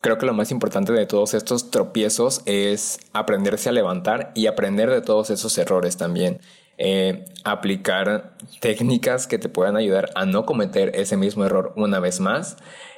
creo 0.00 0.18
que 0.18 0.26
lo 0.26 0.34
más 0.34 0.50
importante 0.50 0.92
de 0.92 1.06
todos 1.06 1.32
estos 1.32 1.70
tropiezos 1.70 2.42
es 2.44 2.98
aprenderse 3.12 3.68
a 3.68 3.72
levantar 3.72 4.32
y 4.34 4.46
aprender 4.48 4.90
de 4.90 5.00
todos 5.00 5.30
esos 5.30 5.56
errores 5.56 5.96
también. 5.96 6.40
Eh, 6.78 7.24
aplicar 7.44 8.36
técnicas 8.60 9.26
que 9.26 9.38
te 9.38 9.48
puedan 9.48 9.76
ayudar 9.76 10.10
a 10.14 10.26
no 10.26 10.44
cometer 10.44 10.90
ese 10.94 11.16
mismo 11.16 11.44
error 11.44 11.72
una 11.76 12.00
vez 12.00 12.20
más 12.20 12.56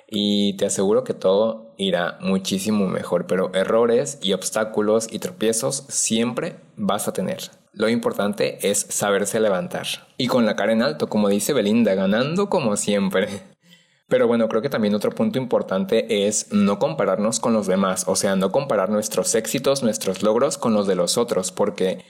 y 0.09 0.56
te 0.56 0.66
aseguro 0.66 1.04
que 1.04 1.14
todo 1.14 1.75
irá 1.76 2.18
muchísimo 2.21 2.87
mejor, 2.87 3.26
pero 3.26 3.52
errores 3.54 4.18
y 4.23 4.33
obstáculos 4.33 5.09
y 5.11 5.18
tropiezos 5.18 5.85
siempre 5.88 6.56
vas 6.76 7.09
a 7.09 7.12
tener. 7.12 7.38
Lo 7.73 7.88
importante 7.88 8.59
es 8.71 8.87
saberse 8.88 9.40
levantar. 9.40 9.87
Y 10.16 10.28
con 10.28 10.47
la 10.47 10.56
cara 10.56 10.73
en 10.73 10.83
alto, 10.83 11.09
como 11.09 11.28
dice 11.28 11.52
Belinda, 11.52 11.95
ganando 11.95 12.49
como 12.49 12.76
siempre. 12.76 13.28
Pero 14.09 14.28
bueno, 14.28 14.49
creo 14.49 14.62
que 14.62 14.71
también 14.71 14.95
otro 14.95 15.11
punto 15.11 15.38
importante 15.38 16.26
es 16.26 16.52
no 16.52 16.78
compararnos 16.78 17.40
con 17.40 17.52
los 17.52 17.66
demás, 17.66 18.04
o 18.06 18.14
sea, 18.14 18.37
no 18.37 18.52
comparar 18.52 18.88
nuestros 18.88 19.35
éxitos, 19.35 19.83
nuestros 19.83 20.23
logros 20.23 20.59
con 20.59 20.75
los 20.75 20.87
de 20.87 20.95
los 20.95 21.18
otros, 21.18 21.50
porque 21.50 22.04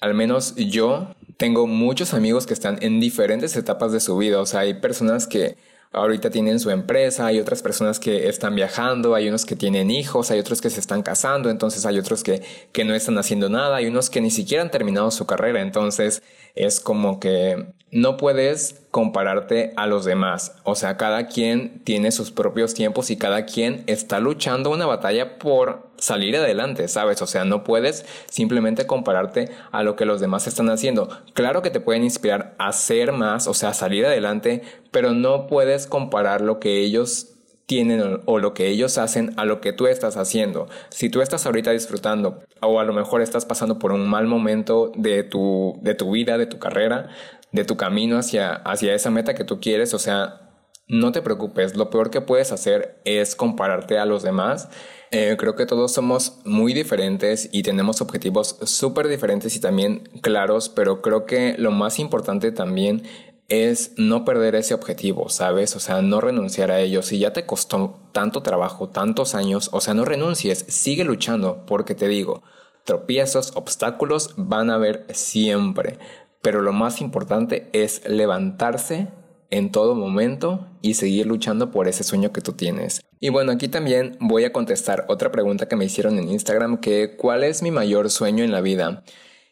al 0.00 0.14
menos 0.14 0.54
yo 0.56 1.14
tengo 1.36 1.66
muchos 1.66 2.14
amigos 2.14 2.46
que 2.46 2.54
están 2.54 2.78
en 2.82 3.00
diferentes 3.00 3.56
etapas 3.56 3.92
de 3.92 4.00
su 4.00 4.16
vida, 4.16 4.40
o 4.40 4.46
sea, 4.46 4.60
hay 4.60 4.74
personas 4.74 5.26
que 5.26 5.56
ahorita 5.92 6.30
tienen 6.30 6.60
su 6.60 6.70
empresa, 6.70 7.26
hay 7.26 7.40
otras 7.40 7.62
personas 7.62 7.98
que 7.98 8.28
están 8.28 8.54
viajando, 8.54 9.14
hay 9.14 9.28
unos 9.28 9.44
que 9.44 9.56
tienen 9.56 9.90
hijos, 9.90 10.30
hay 10.30 10.38
otros 10.38 10.60
que 10.60 10.70
se 10.70 10.80
están 10.80 11.02
casando, 11.02 11.50
entonces 11.50 11.84
hay 11.84 11.98
otros 11.98 12.22
que, 12.22 12.42
que 12.72 12.84
no 12.84 12.94
están 12.94 13.18
haciendo 13.18 13.48
nada, 13.48 13.76
hay 13.76 13.86
unos 13.86 14.08
que 14.08 14.20
ni 14.20 14.30
siquiera 14.30 14.62
han 14.62 14.70
terminado 14.70 15.10
su 15.10 15.26
carrera, 15.26 15.60
entonces 15.62 16.22
es 16.54 16.80
como 16.80 17.18
que 17.18 17.72
no 17.90 18.16
puedes 18.16 18.82
compararte 18.92 19.72
a 19.76 19.86
los 19.86 20.04
demás. 20.04 20.54
O 20.62 20.76
sea, 20.76 20.96
cada 20.96 21.26
quien 21.26 21.82
tiene 21.84 22.12
sus 22.12 22.30
propios 22.30 22.74
tiempos 22.74 23.10
y 23.10 23.16
cada 23.16 23.46
quien 23.46 23.82
está 23.86 24.20
luchando 24.20 24.70
una 24.70 24.86
batalla 24.86 25.38
por 25.38 25.89
salir 26.00 26.36
adelante, 26.36 26.88
¿sabes? 26.88 27.22
O 27.22 27.26
sea, 27.26 27.44
no 27.44 27.62
puedes 27.62 28.04
simplemente 28.28 28.86
compararte 28.86 29.50
a 29.70 29.84
lo 29.84 29.94
que 29.94 30.06
los 30.06 30.20
demás 30.20 30.48
están 30.48 30.68
haciendo. 30.70 31.08
Claro 31.34 31.62
que 31.62 31.70
te 31.70 31.80
pueden 31.80 32.02
inspirar 32.02 32.54
a 32.58 32.68
hacer 32.68 33.12
más, 33.12 33.46
o 33.46 33.54
sea, 33.54 33.72
salir 33.74 34.04
adelante, 34.04 34.62
pero 34.90 35.12
no 35.12 35.46
puedes 35.46 35.86
comparar 35.86 36.40
lo 36.40 36.58
que 36.58 36.80
ellos 36.80 37.28
tienen 37.66 38.20
o 38.24 38.38
lo 38.40 38.52
que 38.52 38.66
ellos 38.66 38.98
hacen 38.98 39.32
a 39.36 39.44
lo 39.44 39.60
que 39.60 39.72
tú 39.72 39.86
estás 39.86 40.16
haciendo. 40.16 40.68
Si 40.88 41.08
tú 41.08 41.22
estás 41.22 41.46
ahorita 41.46 41.70
disfrutando 41.70 42.42
o 42.60 42.80
a 42.80 42.84
lo 42.84 42.92
mejor 42.92 43.22
estás 43.22 43.44
pasando 43.46 43.78
por 43.78 43.92
un 43.92 44.08
mal 44.08 44.26
momento 44.26 44.90
de 44.96 45.22
tu, 45.22 45.78
de 45.80 45.94
tu 45.94 46.10
vida, 46.10 46.36
de 46.36 46.46
tu 46.46 46.58
carrera, 46.58 47.10
de 47.52 47.64
tu 47.64 47.76
camino 47.76 48.18
hacia, 48.18 48.54
hacia 48.54 48.94
esa 48.94 49.10
meta 49.10 49.34
que 49.34 49.44
tú 49.44 49.60
quieres, 49.60 49.94
o 49.94 50.00
sea, 50.00 50.49
no 50.90 51.12
te 51.12 51.22
preocupes, 51.22 51.76
lo 51.76 51.88
peor 51.88 52.10
que 52.10 52.20
puedes 52.20 52.50
hacer 52.50 53.00
es 53.04 53.36
compararte 53.36 53.98
a 53.98 54.06
los 54.06 54.24
demás. 54.24 54.68
Eh, 55.12 55.36
creo 55.38 55.54
que 55.54 55.64
todos 55.64 55.92
somos 55.92 56.40
muy 56.44 56.74
diferentes 56.74 57.48
y 57.52 57.62
tenemos 57.62 58.00
objetivos 58.00 58.58
súper 58.64 59.06
diferentes 59.06 59.54
y 59.54 59.60
también 59.60 60.08
claros, 60.20 60.68
pero 60.68 61.00
creo 61.00 61.26
que 61.26 61.54
lo 61.58 61.70
más 61.70 62.00
importante 62.00 62.50
también 62.50 63.04
es 63.48 63.92
no 63.98 64.24
perder 64.24 64.56
ese 64.56 64.74
objetivo, 64.74 65.28
¿sabes? 65.28 65.76
O 65.76 65.80
sea, 65.80 66.02
no 66.02 66.20
renunciar 66.20 66.72
a 66.72 66.80
ello. 66.80 67.02
Si 67.02 67.20
ya 67.20 67.32
te 67.32 67.46
costó 67.46 68.00
tanto 68.12 68.42
trabajo, 68.42 68.88
tantos 68.88 69.36
años, 69.36 69.70
o 69.72 69.80
sea, 69.80 69.94
no 69.94 70.04
renuncies, 70.04 70.64
sigue 70.68 71.04
luchando, 71.04 71.66
porque 71.66 71.94
te 71.94 72.08
digo, 72.08 72.42
tropiezos, 72.84 73.52
obstáculos 73.54 74.34
van 74.36 74.70
a 74.70 74.74
haber 74.74 75.06
siempre. 75.12 75.98
Pero 76.42 76.62
lo 76.62 76.72
más 76.72 77.00
importante 77.00 77.68
es 77.72 78.08
levantarse 78.08 79.08
en 79.50 79.72
todo 79.72 79.94
momento 79.94 80.66
y 80.82 80.94
seguir 80.94 81.26
luchando 81.26 81.70
por 81.70 81.88
ese 81.88 82.04
sueño 82.04 82.32
que 82.32 82.40
tú 82.40 82.52
tienes. 82.52 83.00
Y 83.20 83.28
bueno, 83.28 83.52
aquí 83.52 83.68
también 83.68 84.16
voy 84.20 84.44
a 84.44 84.52
contestar 84.52 85.04
otra 85.08 85.30
pregunta 85.30 85.68
que 85.68 85.76
me 85.76 85.84
hicieron 85.84 86.18
en 86.18 86.30
Instagram, 86.30 86.78
que 86.78 87.16
¿cuál 87.16 87.44
es 87.44 87.62
mi 87.62 87.70
mayor 87.70 88.10
sueño 88.10 88.44
en 88.44 88.52
la 88.52 88.60
vida? 88.60 89.02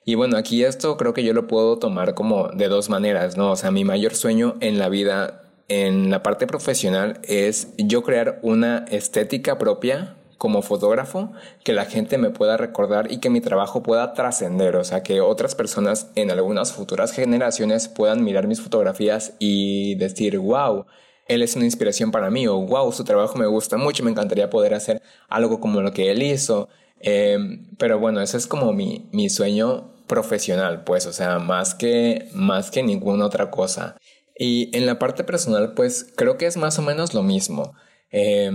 Y 0.04 0.14
bueno, 0.14 0.38
aquí 0.38 0.64
esto 0.64 0.96
creo 0.96 1.12
que 1.12 1.22
yo 1.22 1.34
lo 1.34 1.46
puedo 1.46 1.78
tomar 1.78 2.14
como 2.14 2.48
de 2.48 2.68
dos 2.68 2.88
maneras, 2.88 3.36
¿no? 3.36 3.50
O 3.50 3.56
sea, 3.56 3.70
mi 3.70 3.84
mayor 3.84 4.14
sueño 4.14 4.56
en 4.60 4.78
la 4.78 4.88
vida, 4.88 5.42
en 5.68 6.10
la 6.10 6.22
parte 6.22 6.46
profesional, 6.46 7.20
es 7.24 7.74
yo 7.76 8.02
crear 8.02 8.38
una 8.42 8.86
estética 8.88 9.58
propia 9.58 10.16
como 10.38 10.62
fotógrafo, 10.62 11.32
que 11.64 11.72
la 11.72 11.84
gente 11.84 12.16
me 12.16 12.30
pueda 12.30 12.56
recordar 12.56 13.10
y 13.12 13.18
que 13.18 13.28
mi 13.28 13.40
trabajo 13.40 13.82
pueda 13.82 14.14
trascender, 14.14 14.76
o 14.76 14.84
sea, 14.84 15.02
que 15.02 15.20
otras 15.20 15.54
personas 15.54 16.10
en 16.14 16.30
algunas 16.30 16.72
futuras 16.72 17.12
generaciones 17.12 17.88
puedan 17.88 18.24
mirar 18.24 18.46
mis 18.46 18.60
fotografías 18.60 19.34
y 19.40 19.96
decir, 19.96 20.38
wow, 20.38 20.86
él 21.26 21.42
es 21.42 21.56
una 21.56 21.64
inspiración 21.66 22.12
para 22.12 22.30
mí, 22.30 22.46
o 22.46 22.56
wow, 22.56 22.90
su 22.92 23.04
trabajo 23.04 23.36
me 23.36 23.46
gusta 23.46 23.76
mucho, 23.76 24.04
me 24.04 24.10
encantaría 24.10 24.48
poder 24.48 24.74
hacer 24.74 25.02
algo 25.28 25.60
como 25.60 25.82
lo 25.82 25.92
que 25.92 26.10
él 26.10 26.22
hizo. 26.22 26.68
Em, 27.00 27.66
pero 27.76 27.98
bueno, 27.98 28.20
ese 28.20 28.38
es 28.38 28.46
como 28.46 28.72
mi, 28.72 29.08
mi 29.12 29.28
sueño 29.28 29.92
profesional, 30.06 30.84
pues, 30.84 31.06
o 31.06 31.12
sea, 31.12 31.38
más 31.38 31.74
que, 31.74 32.28
más 32.32 32.70
que 32.70 32.82
ninguna 32.82 33.26
otra 33.26 33.50
cosa. 33.50 33.96
Y 34.38 34.74
en 34.76 34.86
la 34.86 34.98
parte 34.98 35.24
personal, 35.24 35.74
pues, 35.74 36.12
creo 36.16 36.38
que 36.38 36.46
es 36.46 36.56
más 36.56 36.78
o 36.78 36.82
menos 36.82 37.12
lo 37.12 37.22
mismo. 37.22 37.74
Eh, 38.10 38.50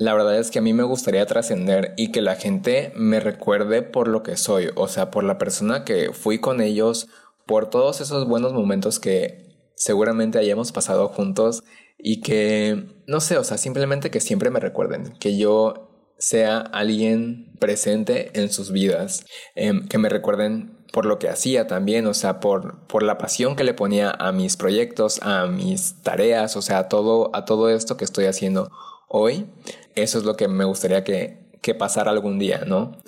la 0.00 0.14
verdad 0.14 0.38
es 0.38 0.50
que 0.50 0.60
a 0.60 0.62
mí 0.62 0.72
me 0.72 0.82
gustaría 0.82 1.26
trascender 1.26 1.92
y 1.98 2.10
que 2.10 2.22
la 2.22 2.34
gente 2.34 2.90
me 2.96 3.20
recuerde 3.20 3.82
por 3.82 4.08
lo 4.08 4.22
que 4.22 4.38
soy, 4.38 4.70
o 4.74 4.88
sea, 4.88 5.10
por 5.10 5.24
la 5.24 5.36
persona 5.36 5.84
que 5.84 6.14
fui 6.14 6.38
con 6.38 6.62
ellos, 6.62 7.08
por 7.44 7.68
todos 7.68 8.00
esos 8.00 8.26
buenos 8.26 8.54
momentos 8.54 8.98
que 8.98 9.58
seguramente 9.74 10.38
hayamos 10.38 10.72
pasado 10.72 11.08
juntos 11.08 11.64
y 11.98 12.22
que, 12.22 12.86
no 13.06 13.20
sé, 13.20 13.36
o 13.36 13.44
sea, 13.44 13.58
simplemente 13.58 14.10
que 14.10 14.20
siempre 14.20 14.48
me 14.48 14.58
recuerden, 14.58 15.12
que 15.20 15.36
yo 15.36 15.90
sea 16.16 16.60
alguien 16.60 17.52
presente 17.58 18.30
en 18.32 18.50
sus 18.50 18.72
vidas, 18.72 19.26
em, 19.54 19.86
que 19.86 19.98
me 19.98 20.08
recuerden 20.08 20.78
por 20.94 21.04
lo 21.04 21.18
que 21.18 21.28
hacía 21.28 21.66
también, 21.66 22.06
o 22.06 22.14
sea, 22.14 22.40
por, 22.40 22.86
por 22.86 23.02
la 23.02 23.18
pasión 23.18 23.54
que 23.54 23.64
le 23.64 23.74
ponía 23.74 24.10
a 24.18 24.32
mis 24.32 24.56
proyectos, 24.56 25.20
a 25.20 25.44
mis 25.44 26.02
tareas, 26.02 26.56
o 26.56 26.62
sea, 26.62 26.78
a 26.78 26.88
todo, 26.88 27.30
a 27.36 27.44
todo 27.44 27.68
esto 27.68 27.98
que 27.98 28.04
estoy 28.06 28.24
haciendo 28.24 28.70
hoy. 29.10 29.46
Eso 29.94 30.18
es 30.18 30.24
lo 30.24 30.36
que 30.36 30.48
me 30.48 30.64
gustaría 30.64 31.04
que, 31.04 31.50
que 31.62 31.74
pasara 31.74 32.10
algún 32.10 32.38
día, 32.38 32.64
¿no? 32.66 32.98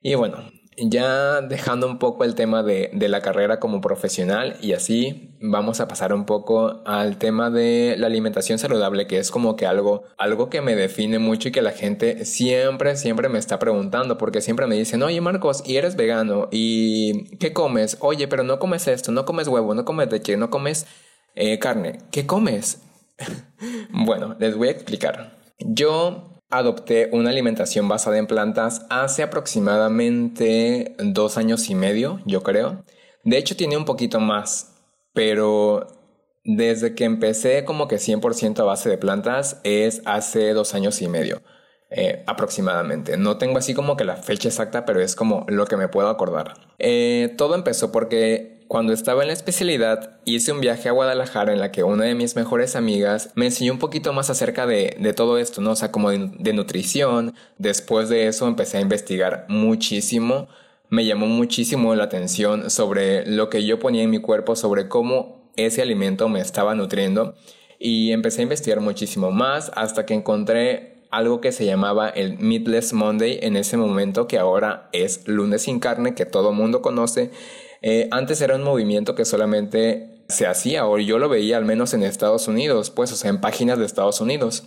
Y 0.00 0.14
bueno, 0.14 0.50
ya 0.78 1.40
dejando 1.40 1.86
un 1.86 1.98
poco 1.98 2.24
el 2.24 2.34
tema 2.34 2.62
de, 2.62 2.90
de, 2.92 3.08
la 3.08 3.22
carrera 3.22 3.58
como 3.58 3.80
profesional 3.80 4.56
y 4.60 4.74
así 4.74 5.36
vamos 5.40 5.80
a 5.80 5.88
pasar 5.88 6.12
un 6.12 6.26
poco 6.26 6.82
al 6.84 7.16
tema 7.16 7.50
de 7.50 7.96
la 7.98 8.08
alimentación 8.08 8.58
saludable 8.58 9.06
que 9.06 9.18
es 9.18 9.30
como 9.30 9.56
que 9.56 9.64
algo 9.64 10.04
algo 10.18 10.50
que 10.50 10.60
me 10.60 10.76
define 10.76 11.18
mucho 11.18 11.48
y 11.48 11.52
que 11.52 11.62
la 11.62 11.72
gente 11.72 12.26
siempre 12.26 12.96
siempre 12.96 13.30
me 13.30 13.38
está 13.38 13.58
preguntando 13.58 14.18
porque 14.18 14.42
siempre 14.42 14.66
me 14.66 14.76
dicen 14.76 15.02
oye 15.02 15.18
Marcos 15.22 15.62
y 15.64 15.76
eres 15.76 15.96
vegano 15.96 16.48
y 16.50 17.36
qué 17.38 17.54
comes 17.54 17.96
oye 18.00 18.28
pero 18.28 18.42
no 18.42 18.58
comes 18.58 18.86
esto 18.86 19.12
no 19.12 19.24
comes 19.24 19.48
huevo 19.48 19.74
no 19.74 19.86
comes 19.86 20.12
leche 20.12 20.36
no 20.36 20.50
comes 20.50 20.86
eh, 21.34 21.58
carne 21.58 22.00
qué 22.10 22.26
comes 22.26 22.82
bueno, 23.90 24.36
les 24.38 24.56
voy 24.56 24.68
a 24.68 24.72
explicar. 24.72 25.35
Yo 25.58 26.40
adopté 26.50 27.08
una 27.12 27.30
alimentación 27.30 27.88
basada 27.88 28.18
en 28.18 28.26
plantas 28.26 28.86
hace 28.90 29.22
aproximadamente 29.22 30.94
dos 30.98 31.38
años 31.38 31.68
y 31.70 31.74
medio, 31.74 32.20
yo 32.24 32.42
creo. 32.42 32.84
De 33.24 33.38
hecho, 33.38 33.56
tiene 33.56 33.76
un 33.76 33.84
poquito 33.84 34.20
más, 34.20 34.74
pero 35.12 35.86
desde 36.44 36.94
que 36.94 37.04
empecé 37.04 37.64
como 37.64 37.88
que 37.88 37.96
100% 37.96 38.60
a 38.60 38.64
base 38.64 38.88
de 38.88 38.98
plantas 38.98 39.60
es 39.64 40.02
hace 40.04 40.52
dos 40.52 40.74
años 40.74 41.02
y 41.02 41.08
medio. 41.08 41.42
Eh, 41.88 42.24
aproximadamente. 42.26 43.16
No 43.16 43.38
tengo 43.38 43.58
así 43.58 43.72
como 43.72 43.96
que 43.96 44.04
la 44.04 44.16
fecha 44.16 44.48
exacta, 44.48 44.84
pero 44.84 45.00
es 45.00 45.14
como 45.14 45.46
lo 45.48 45.66
que 45.66 45.76
me 45.76 45.86
puedo 45.86 46.08
acordar. 46.08 46.54
Eh, 46.80 47.32
todo 47.38 47.54
empezó 47.54 47.92
porque 47.92 48.55
cuando 48.68 48.92
estaba 48.92 49.22
en 49.22 49.28
la 49.28 49.34
especialidad, 49.34 50.18
hice 50.24 50.52
un 50.52 50.60
viaje 50.60 50.88
a 50.88 50.92
Guadalajara 50.92 51.52
en 51.52 51.60
la 51.60 51.70
que 51.70 51.84
una 51.84 52.04
de 52.04 52.14
mis 52.14 52.36
mejores 52.36 52.74
amigas 52.74 53.30
me 53.34 53.46
enseñó 53.46 53.72
un 53.72 53.78
poquito 53.78 54.12
más 54.12 54.30
acerca 54.30 54.66
de, 54.66 55.12
todo 55.14 55.38
esto, 55.38 55.60
¿no? 55.60 55.72
O 55.72 55.76
sea, 55.76 55.92
como 55.92 56.10
de, 56.10 56.52
nutrición. 56.52 57.34
Después 57.58 58.08
de 58.08 58.26
eso 58.26 58.48
empecé 58.48 58.78
a 58.78 58.80
investigar 58.80 59.46
muchísimo. 59.48 60.48
Me 60.88 61.04
llamó 61.04 61.26
muchísimo 61.26 61.94
la 61.94 62.04
atención 62.04 62.70
sobre 62.70 63.26
lo 63.26 63.50
que 63.50 63.64
yo 63.64 63.78
ponía 63.78 64.02
en 64.02 64.10
mi 64.10 64.20
cuerpo, 64.20 64.56
sobre 64.56 64.88
cómo 64.88 65.50
ese 65.56 65.82
alimento 65.82 66.28
me 66.28 66.40
estaba 66.40 66.74
nutriendo. 66.74 67.34
Y 67.78 68.12
empecé 68.12 68.40
a 68.40 68.44
investigar 68.44 68.80
muchísimo 68.80 69.30
más 69.30 69.70
hasta 69.74 70.06
que 70.06 70.14
encontré 70.14 70.96
algo 71.10 71.40
que 71.40 71.52
se 71.52 71.64
llamaba 71.64 72.08
el 72.08 72.38
Meatless 72.38 72.92
Monday 72.92 73.38
en 73.42 73.56
ese 73.56 73.76
momento, 73.76 74.26
que 74.26 74.38
ahora 74.38 74.88
es 74.92 75.26
lunes 75.28 75.62
sin 75.62 75.78
carne, 75.78 76.14
que 76.14 76.26
todo 76.26 76.52
mundo 76.52 76.82
conoce 76.82 77.30
eh, 77.88 78.08
antes 78.10 78.40
era 78.40 78.56
un 78.56 78.64
movimiento 78.64 79.14
que 79.14 79.24
solamente 79.24 80.24
se 80.28 80.48
hacía, 80.48 80.88
o 80.88 80.98
yo 80.98 81.20
lo 81.20 81.28
veía 81.28 81.56
al 81.56 81.64
menos 81.64 81.94
en 81.94 82.02
Estados 82.02 82.48
Unidos, 82.48 82.90
pues, 82.90 83.12
o 83.12 83.14
sea, 83.14 83.30
en 83.30 83.40
páginas 83.40 83.78
de 83.78 83.86
Estados 83.86 84.20
Unidos. 84.20 84.64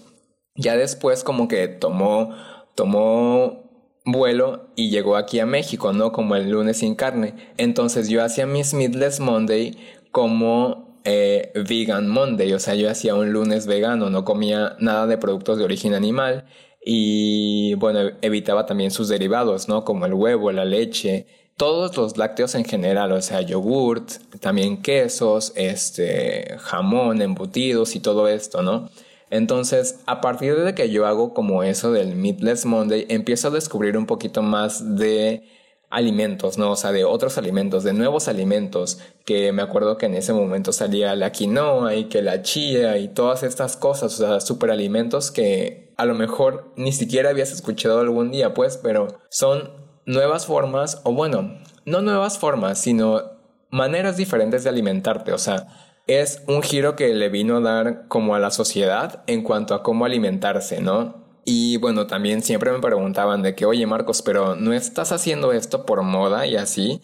Ya 0.56 0.78
después 0.78 1.26
como 1.26 1.50
que 1.50 1.68
tomó, 1.68 2.34
tomó 2.76 3.92
vuelo 4.06 4.70
y 4.78 4.90
llegó 4.90 5.18
aquí 5.18 5.42
a 5.42 5.46
México, 5.46 5.92
¿no? 5.92 6.14
Como 6.14 6.38
el 6.38 6.50
lunes 6.50 6.78
sin 6.78 6.96
carne. 6.96 7.36
Entonces 7.58 8.08
yo 8.08 8.24
hacía 8.24 8.46
mis 8.46 8.74
Meatless 8.74 9.20
Monday 9.20 9.78
como 10.12 11.02
eh, 11.04 11.52
Vegan 11.68 12.08
Monday, 12.08 12.54
o 12.54 12.60
sea, 12.60 12.76
yo 12.76 12.90
hacía 12.90 13.16
un 13.16 13.34
lunes 13.34 13.68
vegano, 13.68 14.10
no 14.10 14.24
comía 14.24 14.78
nada 14.80 15.08
de 15.08 15.18
productos 15.18 15.58
de 15.58 15.66
origen 15.66 15.94
animal 15.94 16.46
y 16.82 17.74
bueno, 17.74 18.12
evitaba 18.22 18.66
también 18.66 18.92
sus 18.92 19.10
derivados, 19.10 19.68
¿no? 19.68 19.84
Como 19.84 20.06
el 20.06 20.14
huevo, 20.14 20.54
la 20.54 20.64
leche, 20.64 21.28
todos 21.60 21.98
los 21.98 22.16
lácteos 22.16 22.56
en 22.56 22.63
general, 22.63 23.12
o 23.12 23.22
sea, 23.22 23.42
yogurt, 23.42 24.12
también 24.39 24.82
quesos, 24.82 25.51
este, 25.56 26.56
jamón, 26.58 27.22
embutidos 27.22 27.98
y 27.98 28.00
todo 28.00 28.30
esto, 28.30 28.62
¿no? 28.62 28.89
Entonces, 29.30 30.00
a 30.06 30.22
partir 30.22 30.56
de 30.56 30.74
que 30.74 30.89
yo 30.89 31.06
hago 31.06 31.34
como 31.34 31.63
eso 31.63 31.92
del 31.92 32.16
Meatless 32.16 32.66
Monday, 32.66 33.06
empiezo 33.10 33.50
a 33.50 33.51
descubrir 33.51 33.98
un 33.98 34.06
poquito 34.06 34.42
más 34.42 34.96
de 34.96 35.44
alimentos, 35.89 36.58
¿no? 36.58 36.72
O 36.72 36.75
sea, 36.78 36.94
de 36.94 37.04
otros 37.04 37.38
alimentos, 37.38 37.84
de 37.84 37.92
nuevos 37.92 38.30
alimentos, 38.30 39.00
que 39.25 39.51
me 39.51 39.62
acuerdo 39.62 39.98
que 39.98 40.06
en 40.06 40.13
ese 40.13 40.32
momento 40.32 40.72
salía 40.72 41.13
la 41.18 41.34
quinoa 41.34 41.94
y 41.94 42.06
que 42.06 42.22
la 42.22 42.42
chía 42.42 42.98
y 43.00 43.10
todas 43.10 43.44
estas 43.44 43.75
cosas, 43.75 44.18
o 44.18 44.25
sea, 44.25 44.39
superalimentos 44.39 45.30
que 45.30 45.94
a 45.98 46.06
lo 46.06 46.16
mejor 46.16 46.72
ni 46.78 46.94
siquiera 46.94 47.32
habías 47.32 47.51
escuchado 47.51 48.00
algún 48.00 48.32
día, 48.32 48.54
pues, 48.54 48.78
pero 48.78 49.08
son 49.30 49.88
nuevas 50.10 50.48
formas, 50.48 51.01
o 51.04 51.13
bueno, 51.13 51.60
no 51.86 52.01
nuevas 52.01 52.39
formas, 52.39 52.80
sino 52.80 53.22
maneras 53.70 54.18
diferentes 54.18 54.63
de 54.63 54.70
alimentarte. 54.70 55.32
O 55.34 55.38
sea, 55.38 55.68
es 56.08 56.44
un 56.48 56.63
giro 56.63 56.96
que 56.96 57.13
le 57.13 57.30
vino 57.30 57.58
a 57.58 57.62
dar 57.62 58.08
como 58.08 58.34
a 58.34 58.39
la 58.39 58.50
sociedad 58.50 59.24
en 59.28 59.44
cuanto 59.44 59.75
a 59.75 59.84
cómo 59.84 60.06
alimentarse, 60.06 60.82
¿no? 60.82 61.28
Y 61.46 61.78
bueno, 61.78 62.08
también 62.08 62.42
siempre 62.42 62.72
me 62.72 62.80
preguntaban 62.80 63.44
de 63.44 63.56
que, 63.56 63.66
oye 63.66 63.86
Marcos, 63.86 64.22
pero 64.24 64.56
¿no 64.56 64.74
estás 64.74 65.12
haciendo 65.12 65.51
esto 65.54 65.86
por 65.86 66.01
moda 66.01 66.46
y 66.48 66.56
así? 66.56 67.01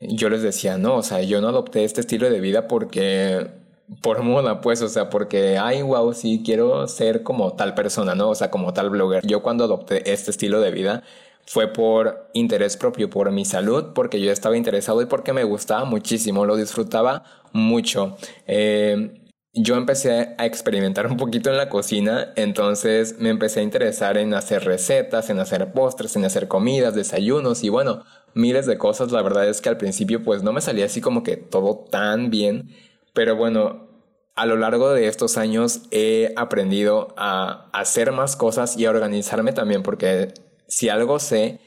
yo 0.00 0.28
les 0.28 0.42
decía, 0.42 0.78
no, 0.78 0.96
o 0.96 1.02
sea, 1.02 1.22
yo 1.22 1.40
no 1.40 1.48
adopté 1.48 1.84
este 1.84 2.00
estilo 2.00 2.28
de 2.28 2.40
vida 2.40 2.66
porque 2.66 3.46
por 4.02 4.22
moda, 4.22 4.60
pues, 4.60 4.82
o 4.82 4.88
sea, 4.88 5.10
porque, 5.10 5.58
ay, 5.58 5.82
wow, 5.82 6.12
sí, 6.12 6.42
quiero 6.44 6.86
ser 6.88 7.22
como 7.22 7.52
tal 7.54 7.74
persona, 7.74 8.14
¿no? 8.14 8.30
O 8.30 8.34
sea, 8.34 8.50
como 8.50 8.72
tal 8.72 8.90
blogger. 8.90 9.24
Yo 9.26 9.42
cuando 9.42 9.64
adopté 9.64 10.12
este 10.12 10.30
estilo 10.30 10.60
de 10.60 10.70
vida 10.70 11.02
fue 11.52 11.70
por 11.70 12.30
interés 12.32 12.78
propio, 12.78 13.10
por 13.10 13.30
mi 13.30 13.44
salud, 13.44 13.92
porque 13.94 14.18
yo 14.22 14.32
estaba 14.32 14.56
interesado 14.56 15.02
y 15.02 15.04
porque 15.04 15.34
me 15.34 15.44
gustaba 15.44 15.84
muchísimo, 15.84 16.46
lo 16.46 16.56
disfrutaba 16.56 17.24
mucho. 17.52 18.16
Eh, 18.46 19.20
yo 19.52 19.76
empecé 19.76 20.34
a 20.38 20.46
experimentar 20.46 21.06
un 21.06 21.18
poquito 21.18 21.50
en 21.50 21.58
la 21.58 21.68
cocina, 21.68 22.32
entonces 22.36 23.16
me 23.18 23.28
empecé 23.28 23.60
a 23.60 23.64
interesar 23.64 24.16
en 24.16 24.32
hacer 24.32 24.64
recetas, 24.64 25.28
en 25.28 25.40
hacer 25.40 25.74
postres, 25.74 26.16
en 26.16 26.24
hacer 26.24 26.48
comidas, 26.48 26.94
desayunos 26.94 27.64
y 27.64 27.68
bueno, 27.68 28.02
miles 28.32 28.64
de 28.64 28.78
cosas. 28.78 29.12
La 29.12 29.20
verdad 29.20 29.46
es 29.46 29.60
que 29.60 29.68
al 29.68 29.76
principio 29.76 30.24
pues 30.24 30.42
no 30.42 30.54
me 30.54 30.62
salía 30.62 30.86
así 30.86 31.02
como 31.02 31.22
que 31.22 31.36
todo 31.36 31.84
tan 31.90 32.30
bien, 32.30 32.70
pero 33.12 33.36
bueno, 33.36 33.88
a 34.36 34.46
lo 34.46 34.56
largo 34.56 34.90
de 34.94 35.06
estos 35.06 35.36
años 35.36 35.82
he 35.90 36.32
aprendido 36.34 37.12
a 37.18 37.68
hacer 37.74 38.10
más 38.10 38.36
cosas 38.36 38.78
y 38.78 38.86
a 38.86 38.90
organizarme 38.90 39.52
también 39.52 39.82
porque 39.82 40.32
si 40.72 40.88
algo 40.88 41.18
sé 41.18 41.60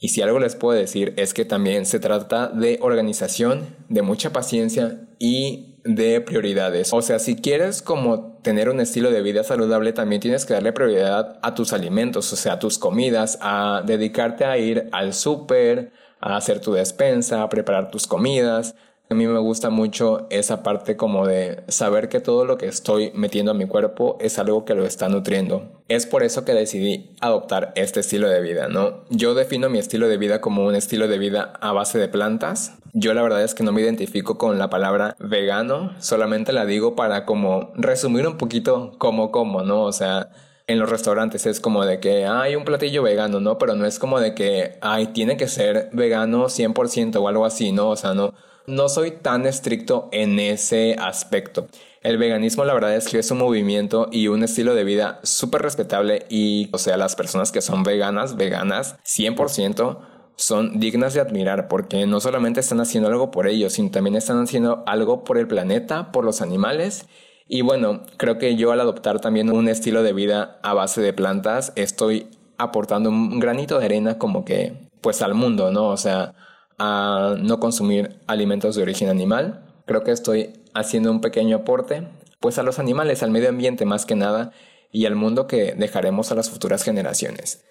y 0.00 0.08
si 0.08 0.20
algo 0.20 0.40
les 0.40 0.56
puedo 0.56 0.76
decir 0.76 1.14
es 1.16 1.32
que 1.32 1.44
también 1.44 1.86
se 1.86 2.00
trata 2.00 2.48
de 2.48 2.80
organización, 2.82 3.76
de 3.88 4.02
mucha 4.02 4.32
paciencia 4.32 5.08
y 5.20 5.76
de 5.84 6.20
prioridades. 6.20 6.92
O 6.92 7.00
sea, 7.00 7.20
si 7.20 7.36
quieres 7.36 7.82
como 7.82 8.40
tener 8.42 8.68
un 8.68 8.80
estilo 8.80 9.12
de 9.12 9.22
vida 9.22 9.44
saludable, 9.44 9.92
también 9.92 10.20
tienes 10.20 10.44
que 10.44 10.54
darle 10.54 10.72
prioridad 10.72 11.38
a 11.40 11.54
tus 11.54 11.72
alimentos, 11.72 12.32
o 12.32 12.36
sea, 12.36 12.54
a 12.54 12.58
tus 12.58 12.78
comidas, 12.78 13.38
a 13.42 13.84
dedicarte 13.86 14.44
a 14.44 14.58
ir 14.58 14.88
al 14.90 15.14
súper, 15.14 15.92
a 16.18 16.36
hacer 16.36 16.60
tu 16.60 16.72
despensa, 16.72 17.44
a 17.44 17.48
preparar 17.48 17.92
tus 17.92 18.08
comidas, 18.08 18.74
a 19.10 19.14
mí 19.14 19.26
me 19.26 19.38
gusta 19.38 19.70
mucho 19.70 20.26
esa 20.30 20.62
parte 20.62 20.96
como 20.96 21.26
de 21.26 21.62
saber 21.68 22.08
que 22.08 22.20
todo 22.20 22.44
lo 22.44 22.58
que 22.58 22.66
estoy 22.66 23.10
metiendo 23.14 23.52
a 23.52 23.54
mi 23.54 23.66
cuerpo 23.66 24.18
es 24.20 24.38
algo 24.38 24.66
que 24.66 24.74
lo 24.74 24.84
está 24.84 25.08
nutriendo. 25.08 25.82
Es 25.88 26.04
por 26.04 26.22
eso 26.22 26.44
que 26.44 26.52
decidí 26.52 27.14
adoptar 27.20 27.72
este 27.74 28.00
estilo 28.00 28.28
de 28.28 28.42
vida, 28.42 28.68
¿no? 28.68 29.04
Yo 29.08 29.34
defino 29.34 29.70
mi 29.70 29.78
estilo 29.78 30.08
de 30.08 30.18
vida 30.18 30.42
como 30.42 30.66
un 30.66 30.74
estilo 30.74 31.08
de 31.08 31.18
vida 31.18 31.54
a 31.60 31.72
base 31.72 31.98
de 31.98 32.08
plantas. 32.08 32.78
Yo 32.92 33.14
la 33.14 33.22
verdad 33.22 33.42
es 33.42 33.54
que 33.54 33.64
no 33.64 33.72
me 33.72 33.80
identifico 33.80 34.36
con 34.36 34.58
la 34.58 34.68
palabra 34.68 35.16
vegano, 35.18 35.94
solamente 36.00 36.52
la 36.52 36.66
digo 36.66 36.94
para 36.94 37.24
como 37.24 37.72
resumir 37.76 38.26
un 38.26 38.36
poquito 38.36 38.92
cómo 38.98 39.30
como, 39.30 39.62
¿no? 39.62 39.84
O 39.84 39.92
sea, 39.92 40.28
en 40.66 40.78
los 40.78 40.90
restaurantes 40.90 41.46
es 41.46 41.60
como 41.60 41.86
de 41.86 41.98
que 41.98 42.26
hay 42.26 42.54
un 42.54 42.64
platillo 42.64 43.02
vegano, 43.02 43.40
¿no? 43.40 43.56
Pero 43.56 43.74
no 43.74 43.86
es 43.86 43.98
como 43.98 44.20
de 44.20 44.34
que, 44.34 44.76
ay, 44.82 45.08
tiene 45.08 45.38
que 45.38 45.48
ser 45.48 45.88
vegano 45.92 46.50
100% 46.50 47.16
o 47.16 47.28
algo 47.28 47.46
así, 47.46 47.72
¿no? 47.72 47.88
O 47.88 47.96
sea, 47.96 48.12
no, 48.12 48.34
no 48.68 48.88
soy 48.88 49.12
tan 49.12 49.46
estricto 49.46 50.08
en 50.12 50.38
ese 50.38 50.94
aspecto. 50.98 51.66
El 52.02 52.18
veganismo 52.18 52.64
la 52.64 52.74
verdad 52.74 52.94
es 52.94 53.08
que 53.08 53.18
es 53.18 53.30
un 53.30 53.38
movimiento 53.38 54.08
y 54.12 54.28
un 54.28 54.44
estilo 54.44 54.74
de 54.74 54.84
vida 54.84 55.20
súper 55.24 55.62
respetable 55.62 56.26
y, 56.28 56.68
o 56.72 56.78
sea, 56.78 56.96
las 56.96 57.16
personas 57.16 57.50
que 57.50 57.60
son 57.60 57.82
veganas, 57.82 58.36
veganas, 58.36 58.96
100%, 59.04 59.98
son 60.36 60.78
dignas 60.78 61.14
de 61.14 61.20
admirar 61.20 61.66
porque 61.66 62.06
no 62.06 62.20
solamente 62.20 62.60
están 62.60 62.80
haciendo 62.80 63.08
algo 63.08 63.32
por 63.32 63.48
ellos, 63.48 63.72
sino 63.72 63.90
también 63.90 64.14
están 64.14 64.40
haciendo 64.40 64.84
algo 64.86 65.24
por 65.24 65.38
el 65.38 65.48
planeta, 65.48 66.12
por 66.12 66.24
los 66.24 66.40
animales. 66.40 67.06
Y 67.48 67.62
bueno, 67.62 68.02
creo 68.18 68.38
que 68.38 68.54
yo 68.54 68.70
al 68.70 68.80
adoptar 68.80 69.20
también 69.20 69.50
un 69.50 69.68
estilo 69.68 70.02
de 70.02 70.12
vida 70.12 70.60
a 70.62 70.74
base 70.74 71.00
de 71.00 71.12
plantas, 71.12 71.72
estoy 71.74 72.28
aportando 72.58 73.08
un 73.08 73.40
granito 73.40 73.78
de 73.78 73.86
arena 73.86 74.18
como 74.18 74.44
que, 74.44 74.88
pues 75.00 75.22
al 75.22 75.34
mundo, 75.34 75.72
¿no? 75.72 75.88
O 75.88 75.96
sea, 75.96 76.34
a 76.78 77.36
no 77.40 77.60
consumir 77.60 78.20
alimentos 78.26 78.76
de 78.76 78.82
origen 78.82 79.08
animal. 79.08 79.82
Creo 79.86 80.04
que 80.04 80.12
estoy 80.12 80.52
haciendo 80.74 81.10
un 81.10 81.20
pequeño 81.20 81.58
aporte, 81.58 82.08
pues 82.40 82.58
a 82.58 82.62
los 82.62 82.78
animales, 82.78 83.22
al 83.22 83.30
medio 83.30 83.48
ambiente 83.48 83.84
más 83.84 84.06
que 84.06 84.14
nada, 84.14 84.52
y 84.90 85.06
al 85.06 85.16
mundo 85.16 85.46
que 85.46 85.74
dejaremos 85.76 86.32
a 86.32 86.34
las 86.34 86.50
futuras 86.50 86.82
generaciones. 86.82 87.64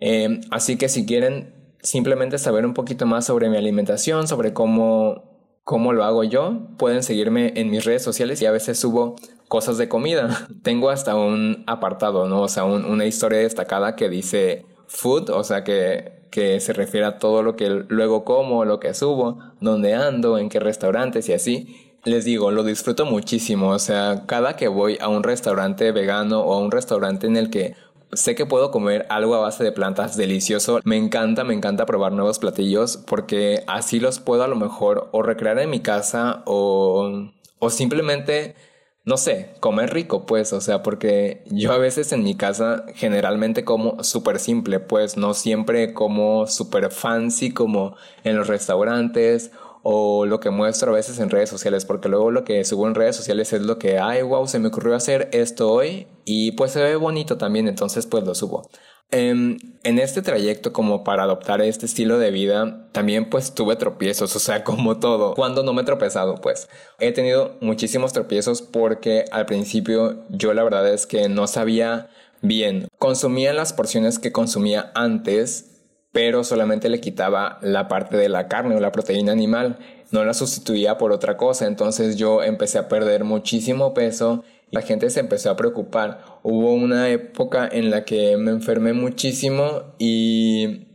Eh, 0.00 0.40
así 0.50 0.76
que 0.76 0.88
si 0.88 1.06
quieren 1.06 1.54
simplemente 1.82 2.38
saber 2.38 2.66
un 2.66 2.74
poquito 2.74 3.06
más 3.06 3.26
sobre 3.26 3.48
mi 3.48 3.56
alimentación, 3.56 4.28
sobre 4.28 4.52
cómo, 4.52 5.60
cómo 5.64 5.92
lo 5.92 6.04
hago 6.04 6.24
yo, 6.24 6.68
pueden 6.78 7.02
seguirme 7.02 7.52
en 7.56 7.70
mis 7.70 7.84
redes 7.84 8.02
sociales 8.02 8.40
y 8.42 8.46
a 8.46 8.50
veces 8.50 8.78
subo 8.78 9.16
cosas 9.48 9.78
de 9.78 9.88
comida. 9.88 10.48
Tengo 10.62 10.90
hasta 10.90 11.14
un 11.14 11.64
apartado, 11.66 12.28
¿no? 12.28 12.42
O 12.42 12.48
sea, 12.48 12.64
una 12.64 13.06
historia 13.06 13.38
destacada 13.38 13.96
que 13.96 14.08
dice 14.08 14.66
food, 14.86 15.30
o 15.30 15.44
sea 15.44 15.64
que 15.64 16.23
que 16.34 16.58
se 16.58 16.72
refiere 16.72 17.06
a 17.06 17.18
todo 17.20 17.44
lo 17.44 17.54
que 17.54 17.84
luego 17.86 18.24
como, 18.24 18.64
lo 18.64 18.80
que 18.80 18.92
subo, 18.92 19.38
dónde 19.60 19.94
ando, 19.94 20.36
en 20.36 20.48
qué 20.48 20.58
restaurantes 20.58 21.28
y 21.28 21.32
así. 21.32 21.96
Les 22.02 22.24
digo, 22.24 22.50
lo 22.50 22.64
disfruto 22.64 23.06
muchísimo, 23.06 23.68
o 23.68 23.78
sea, 23.78 24.24
cada 24.26 24.56
que 24.56 24.66
voy 24.66 24.98
a 25.00 25.06
un 25.06 25.22
restaurante 25.22 25.92
vegano 25.92 26.40
o 26.40 26.54
a 26.54 26.58
un 26.58 26.72
restaurante 26.72 27.28
en 27.28 27.36
el 27.36 27.50
que 27.50 27.76
sé 28.12 28.34
que 28.34 28.46
puedo 28.46 28.72
comer 28.72 29.06
algo 29.10 29.36
a 29.36 29.42
base 29.42 29.62
de 29.62 29.70
plantas 29.70 30.16
delicioso. 30.16 30.80
Me 30.82 30.96
encanta, 30.96 31.44
me 31.44 31.54
encanta 31.54 31.86
probar 31.86 32.10
nuevos 32.10 32.40
platillos 32.40 32.96
porque 32.96 33.62
así 33.68 34.00
los 34.00 34.18
puedo 34.18 34.42
a 34.42 34.48
lo 34.48 34.56
mejor 34.56 35.10
o 35.12 35.22
recrear 35.22 35.60
en 35.60 35.70
mi 35.70 35.82
casa 35.82 36.42
o, 36.46 37.30
o 37.60 37.70
simplemente 37.70 38.56
no 39.04 39.18
sé, 39.18 39.50
comer 39.60 39.92
rico, 39.92 40.24
pues, 40.24 40.52
o 40.54 40.60
sea, 40.62 40.82
porque 40.82 41.42
yo 41.50 41.72
a 41.72 41.78
veces 41.78 42.12
en 42.12 42.22
mi 42.24 42.36
casa 42.36 42.86
generalmente 42.94 43.64
como 43.64 44.02
súper 44.02 44.38
simple, 44.38 44.80
pues, 44.80 45.16
no 45.18 45.34
siempre 45.34 45.92
como 45.92 46.46
súper 46.46 46.90
fancy 46.90 47.52
como 47.52 47.96
en 48.24 48.36
los 48.36 48.46
restaurantes 48.48 49.50
o 49.82 50.24
lo 50.24 50.40
que 50.40 50.48
muestro 50.48 50.92
a 50.92 50.94
veces 50.94 51.18
en 51.18 51.28
redes 51.28 51.50
sociales, 51.50 51.84
porque 51.84 52.08
luego 52.08 52.30
lo 52.30 52.44
que 52.44 52.64
subo 52.64 52.88
en 52.88 52.94
redes 52.94 53.16
sociales 53.16 53.52
es 53.52 53.60
lo 53.62 53.78
que, 53.78 53.98
ay, 53.98 54.22
wow, 54.22 54.46
se 54.46 54.58
me 54.58 54.68
ocurrió 54.68 54.94
hacer 54.96 55.28
esto 55.32 55.70
hoy 55.70 56.06
y 56.24 56.52
pues 56.52 56.72
se 56.72 56.82
ve 56.82 56.96
bonito 56.96 57.36
también, 57.36 57.68
entonces 57.68 58.06
pues 58.06 58.24
lo 58.24 58.34
subo. 58.34 58.70
Em, 59.10 59.58
en 59.84 59.98
este 60.00 60.22
trayecto 60.22 60.72
como 60.72 61.04
para 61.04 61.22
adoptar 61.22 61.60
este 61.60 61.86
estilo 61.86 62.18
de 62.18 62.32
vida, 62.32 62.88
también 62.90 63.30
pues 63.30 63.54
tuve 63.54 63.76
tropiezos, 63.76 64.34
o 64.34 64.38
sea, 64.38 64.64
como 64.64 64.98
todo. 64.98 65.34
Cuando 65.34 65.62
no 65.62 65.72
me 65.72 65.82
he 65.82 65.84
tropezado, 65.84 66.40
pues 66.40 66.68
he 66.98 67.12
tenido 67.12 67.56
muchísimos 67.60 68.12
tropiezos 68.12 68.62
porque 68.62 69.24
al 69.30 69.46
principio 69.46 70.24
yo 70.30 70.52
la 70.54 70.64
verdad 70.64 70.92
es 70.92 71.06
que 71.06 71.28
no 71.28 71.46
sabía 71.46 72.08
bien. 72.42 72.88
Consumía 72.98 73.52
las 73.52 73.72
porciones 73.72 74.18
que 74.18 74.32
consumía 74.32 74.90
antes, 74.94 75.70
pero 76.12 76.44
solamente 76.44 76.88
le 76.88 77.00
quitaba 77.00 77.58
la 77.62 77.88
parte 77.88 78.16
de 78.16 78.28
la 78.28 78.48
carne 78.48 78.76
o 78.76 78.80
la 78.80 78.92
proteína 78.92 79.32
animal, 79.32 79.78
no 80.10 80.24
la 80.24 80.34
sustituía 80.34 80.98
por 80.98 81.12
otra 81.12 81.36
cosa. 81.36 81.66
Entonces 81.66 82.16
yo 82.16 82.42
empecé 82.42 82.78
a 82.78 82.88
perder 82.88 83.24
muchísimo 83.24 83.94
peso 83.94 84.44
la 84.74 84.82
gente 84.82 85.08
se 85.08 85.20
empezó 85.20 85.50
a 85.50 85.56
preocupar. 85.56 86.24
Hubo 86.42 86.74
una 86.74 87.08
época 87.08 87.68
en 87.70 87.90
la 87.90 88.04
que 88.04 88.36
me 88.36 88.50
enfermé 88.50 88.92
muchísimo 88.92 89.94
y 89.98 90.88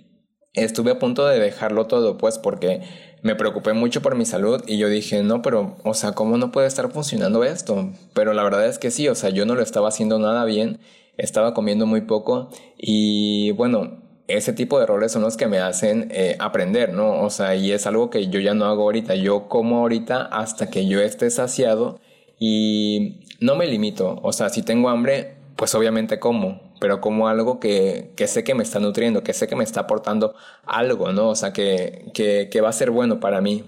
estuve 0.54 0.92
a 0.92 1.00
punto 1.00 1.26
de 1.26 1.40
dejarlo 1.40 1.88
todo, 1.88 2.18
pues 2.18 2.38
porque 2.38 2.82
me 3.22 3.36
preocupé 3.36 3.72
mucho 3.72 4.02
por 4.02 4.16
mi 4.16 4.26
salud 4.26 4.62
y 4.68 4.78
yo 4.78 4.90
dije, 4.90 5.24
no, 5.24 5.42
pero, 5.42 5.78
o 5.86 5.94
sea, 5.94 6.12
¿cómo 6.12 6.38
no 6.38 6.52
puede 6.52 6.68
estar 6.68 6.92
funcionando 6.92 7.46
esto? 7.46 7.94
Pero 8.14 8.34
la 8.34 8.44
verdad 8.44 8.68
es 8.68 8.80
que 8.80 8.92
sí, 8.92 9.08
o 9.08 9.16
sea, 9.16 9.30
yo 9.30 9.46
no 9.46 9.56
lo 9.56 9.62
estaba 9.62 9.88
haciendo 9.88 10.20
nada 10.20 10.44
bien, 10.44 10.80
estaba 11.18 11.54
comiendo 11.54 11.86
muy 11.86 12.02
poco 12.02 12.50
y 12.78 13.52
bueno, 13.52 14.04
ese 14.28 14.52
tipo 14.52 14.78
de 14.78 14.84
errores 14.84 15.14
son 15.14 15.22
los 15.22 15.38
que 15.38 15.48
me 15.48 15.60
hacen 15.60 16.10
eh, 16.12 16.36
aprender, 16.40 16.94
¿no? 16.94 17.22
O 17.22 17.30
sea, 17.30 17.56
y 17.56 17.72
es 17.72 17.88
algo 17.88 18.10
que 18.10 18.28
yo 18.28 18.42
ya 18.42 18.54
no 18.54 18.66
hago 18.66 18.84
ahorita, 18.84 19.16
yo 19.16 19.48
como 19.48 19.78
ahorita 19.78 20.22
hasta 20.24 20.70
que 20.70 20.86
yo 20.86 21.00
esté 21.00 21.30
saciado 21.30 22.00
y 22.40 23.22
no 23.40 23.56
me 23.56 23.68
limito, 23.68 24.20
o 24.22 24.34
sea, 24.34 24.50
si 24.50 24.64
tengo 24.64 24.90
hambre, 24.90 25.36
pues 25.56 25.76
obviamente 25.76 26.20
como, 26.20 26.74
pero 26.80 27.02
como 27.02 27.28
algo 27.28 27.60
que, 27.60 28.14
que, 28.16 28.28
sé 28.28 28.44
que 28.44 28.56
me 28.56 28.64
está 28.64 28.80
nutriendo, 28.80 29.24
que 29.24 29.34
sé 29.34 29.48
que 29.48 29.56
me 29.56 29.64
está 29.64 29.82
aportando 29.82 30.36
algo, 30.66 31.12
¿no? 31.12 31.30
O 31.30 31.36
sea, 31.36 31.54
que, 31.54 32.12
que, 32.14 32.50
que 32.52 32.62
va 32.62 32.70
a 32.70 32.74
ser 32.74 32.92
bueno 32.92 33.20
para 33.20 33.42
mí. 33.42 33.66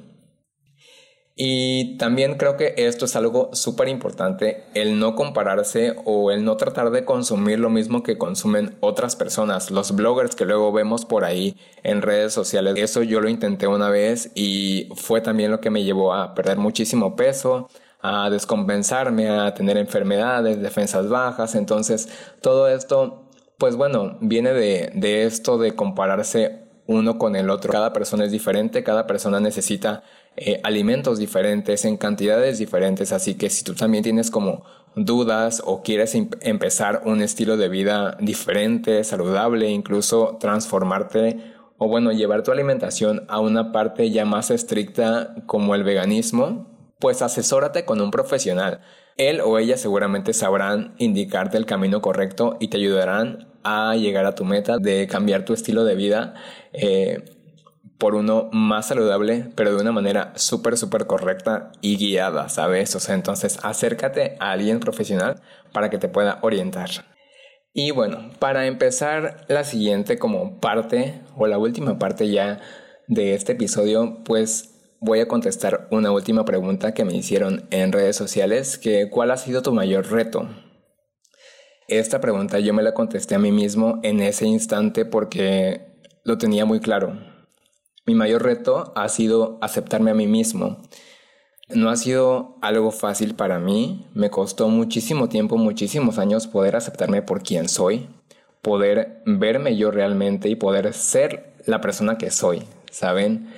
Y 1.35 1.97
también 1.97 2.35
creo 2.37 2.57
que 2.57 2.75
esto 2.77 3.05
es 3.05 3.15
algo 3.15 3.49
súper 3.53 3.87
importante, 3.87 4.65
el 4.73 4.99
no 4.99 5.15
compararse 5.15 5.95
o 6.05 6.29
el 6.31 6.43
no 6.43 6.57
tratar 6.57 6.91
de 6.91 7.05
consumir 7.05 7.57
lo 7.57 7.69
mismo 7.69 8.03
que 8.03 8.17
consumen 8.17 8.77
otras 8.79 9.15
personas, 9.15 9.71
los 9.71 9.95
bloggers 9.95 10.35
que 10.35 10.45
luego 10.45 10.71
vemos 10.71 11.05
por 11.05 11.23
ahí 11.23 11.57
en 11.83 12.01
redes 12.01 12.33
sociales. 12.33 12.75
Eso 12.77 13.01
yo 13.01 13.21
lo 13.21 13.29
intenté 13.29 13.65
una 13.65 13.89
vez 13.89 14.31
y 14.35 14.89
fue 14.95 15.21
también 15.21 15.51
lo 15.51 15.61
que 15.61 15.71
me 15.71 15.83
llevó 15.83 16.13
a 16.13 16.35
perder 16.35 16.57
muchísimo 16.57 17.15
peso, 17.15 17.69
a 18.01 18.29
descompensarme, 18.29 19.29
a 19.29 19.53
tener 19.53 19.77
enfermedades, 19.77 20.61
defensas 20.61 21.07
bajas. 21.09 21.55
Entonces, 21.55 22.09
todo 22.41 22.67
esto, 22.67 23.29
pues 23.57 23.75
bueno, 23.75 24.17
viene 24.21 24.53
de, 24.53 24.91
de 24.95 25.25
esto 25.25 25.57
de 25.57 25.75
compararse 25.75 26.61
uno 26.87 27.17
con 27.17 27.35
el 27.35 27.49
otro. 27.49 27.71
Cada 27.71 27.93
persona 27.93 28.25
es 28.25 28.31
diferente, 28.31 28.83
cada 28.83 29.07
persona 29.07 29.39
necesita 29.39 30.03
eh, 30.37 30.59
alimentos 30.63 31.19
diferentes 31.19 31.85
en 31.85 31.97
cantidades 31.97 32.57
diferentes, 32.57 33.11
así 33.11 33.35
que 33.35 33.49
si 33.49 33.63
tú 33.63 33.73
también 33.73 34.03
tienes 34.03 34.31
como 34.31 34.63
dudas 34.95 35.61
o 35.65 35.81
quieres 35.83 36.15
em, 36.15 36.29
empezar 36.41 37.01
un 37.05 37.21
estilo 37.21 37.57
de 37.57 37.69
vida 37.69 38.17
diferente, 38.19 39.03
saludable, 39.03 39.69
incluso 39.69 40.37
transformarte 40.39 41.37
o 41.77 41.87
bueno, 41.87 42.11
llevar 42.11 42.43
tu 42.43 42.51
alimentación 42.51 43.25
a 43.27 43.39
una 43.39 43.71
parte 43.71 44.09
ya 44.11 44.23
más 44.23 44.51
estricta 44.51 45.35
como 45.47 45.73
el 45.75 45.83
veganismo, 45.83 46.70
pues 47.01 47.21
asesórate 47.21 47.83
con 47.83 47.99
un 47.99 48.11
profesional. 48.11 48.79
Él 49.17 49.41
o 49.41 49.59
ella 49.59 49.75
seguramente 49.75 50.33
sabrán 50.33 50.95
indicarte 50.97 51.57
el 51.57 51.65
camino 51.65 52.01
correcto 52.01 52.55
y 52.61 52.69
te 52.69 52.77
ayudarán 52.77 53.49
a 53.63 53.95
llegar 53.95 54.25
a 54.25 54.35
tu 54.35 54.45
meta 54.45 54.77
de 54.77 55.07
cambiar 55.07 55.43
tu 55.43 55.53
estilo 55.53 55.83
de 55.83 55.95
vida 55.95 56.35
eh, 56.71 57.25
por 57.97 58.15
uno 58.15 58.49
más 58.51 58.87
saludable, 58.87 59.51
pero 59.55 59.75
de 59.75 59.81
una 59.81 59.91
manera 59.91 60.33
súper, 60.35 60.77
súper 60.77 61.05
correcta 61.05 61.71
y 61.81 61.97
guiada, 61.97 62.49
¿sabes? 62.49 62.95
O 62.95 62.99
sea, 62.99 63.15
entonces 63.15 63.59
acércate 63.63 64.37
a 64.39 64.51
alguien 64.51 64.79
profesional 64.79 65.41
para 65.73 65.89
que 65.89 65.97
te 65.97 66.07
pueda 66.07 66.39
orientar. 66.41 66.89
Y 67.73 67.91
bueno, 67.91 68.31
para 68.39 68.65
empezar 68.65 69.45
la 69.47 69.63
siguiente 69.63 70.17
como 70.17 70.59
parte 70.59 71.21
o 71.35 71.47
la 71.47 71.57
última 71.57 71.99
parte 71.99 72.29
ya 72.29 72.59
de 73.07 73.33
este 73.33 73.53
episodio, 73.53 74.23
pues 74.23 74.70
voy 75.01 75.19
a 75.19 75.27
contestar 75.27 75.87
una 75.89 76.11
última 76.11 76.45
pregunta 76.45 76.93
que 76.93 77.05
me 77.05 77.15
hicieron 77.15 77.67
en 77.71 77.91
redes 77.91 78.15
sociales, 78.15 78.77
que 78.77 79.09
¿cuál 79.09 79.31
ha 79.31 79.37
sido 79.37 79.63
tu 79.63 79.73
mayor 79.73 80.11
reto? 80.11 80.47
Esta 81.87 82.21
pregunta 82.21 82.59
yo 82.59 82.73
me 82.73 82.83
la 82.83 82.93
contesté 82.93 83.33
a 83.33 83.39
mí 83.39 83.51
mismo 83.51 83.99
en 84.03 84.21
ese 84.21 84.45
instante 84.45 85.03
porque 85.03 85.81
lo 86.23 86.37
tenía 86.37 86.65
muy 86.65 86.79
claro. 86.79 87.19
Mi 88.05 88.13
mayor 88.13 88.43
reto 88.43 88.93
ha 88.95 89.09
sido 89.09 89.57
aceptarme 89.61 90.11
a 90.11 90.15
mí 90.15 90.27
mismo. 90.27 90.83
No 91.69 91.89
ha 91.89 91.95
sido 91.95 92.57
algo 92.61 92.91
fácil 92.91 93.33
para 93.33 93.59
mí, 93.59 94.05
me 94.13 94.29
costó 94.29 94.69
muchísimo 94.69 95.29
tiempo, 95.29 95.57
muchísimos 95.57 96.19
años 96.19 96.45
poder 96.45 96.75
aceptarme 96.75 97.23
por 97.23 97.41
quien 97.41 97.69
soy, 97.69 98.07
poder 98.61 99.23
verme 99.25 99.75
yo 99.77 99.89
realmente 99.89 100.47
y 100.47 100.55
poder 100.55 100.93
ser 100.93 101.55
la 101.65 101.81
persona 101.81 102.19
que 102.19 102.29
soy, 102.29 102.63
¿saben? 102.91 103.49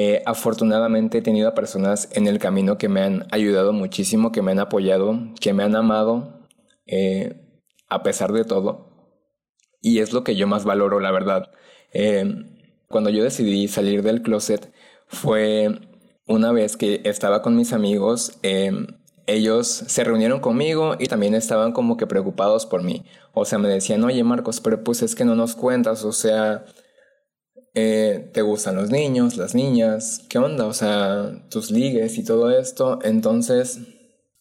Eh, 0.00 0.22
afortunadamente 0.26 1.18
he 1.18 1.22
tenido 1.22 1.48
a 1.48 1.56
personas 1.56 2.08
en 2.12 2.28
el 2.28 2.38
camino 2.38 2.78
que 2.78 2.88
me 2.88 3.00
han 3.00 3.26
ayudado 3.32 3.72
muchísimo, 3.72 4.30
que 4.30 4.42
me 4.42 4.52
han 4.52 4.60
apoyado, 4.60 5.18
que 5.40 5.52
me 5.52 5.64
han 5.64 5.74
amado, 5.74 6.46
eh, 6.86 7.34
a 7.88 8.04
pesar 8.04 8.30
de 8.30 8.44
todo. 8.44 8.92
Y 9.82 9.98
es 9.98 10.12
lo 10.12 10.22
que 10.22 10.36
yo 10.36 10.46
más 10.46 10.64
valoro, 10.64 11.00
la 11.00 11.10
verdad. 11.10 11.50
Eh, 11.92 12.32
cuando 12.88 13.10
yo 13.10 13.24
decidí 13.24 13.66
salir 13.66 14.04
del 14.04 14.22
closet 14.22 14.72
fue 15.08 15.80
una 16.28 16.52
vez 16.52 16.76
que 16.76 17.00
estaba 17.04 17.42
con 17.42 17.56
mis 17.56 17.72
amigos. 17.72 18.38
ellos 19.26 19.66
se 19.66 20.04
reunieron 20.04 20.38
conmigo 20.38 20.94
y 20.96 21.06
también 21.06 21.34
estaban 21.34 21.72
como 21.72 21.96
que 21.96 22.06
preocupados 22.06 22.66
por 22.66 22.84
mí. 22.84 23.04
O 23.34 23.44
sea, 23.44 23.58
me 23.58 23.68
decían, 23.68 24.04
oye 24.04 24.22
Marcos, 24.22 24.60
pero 24.60 24.84
pues 24.84 25.02
es 25.02 25.16
que 25.16 25.24
no 25.24 25.34
nos 25.34 25.56
cuentas, 25.56 26.04
o 26.04 26.12
sea, 26.12 26.64
eh, 27.74 28.30
te 28.32 28.42
gustan 28.42 28.76
los 28.76 28.90
niños, 28.90 29.36
las 29.36 29.54
niñas, 29.54 30.24
¿qué 30.28 30.38
onda? 30.38 30.66
O 30.66 30.72
sea, 30.72 31.46
tus 31.50 31.70
ligues 31.70 32.18
y 32.18 32.24
todo 32.24 32.50
esto. 32.50 32.98
Entonces, 33.02 33.80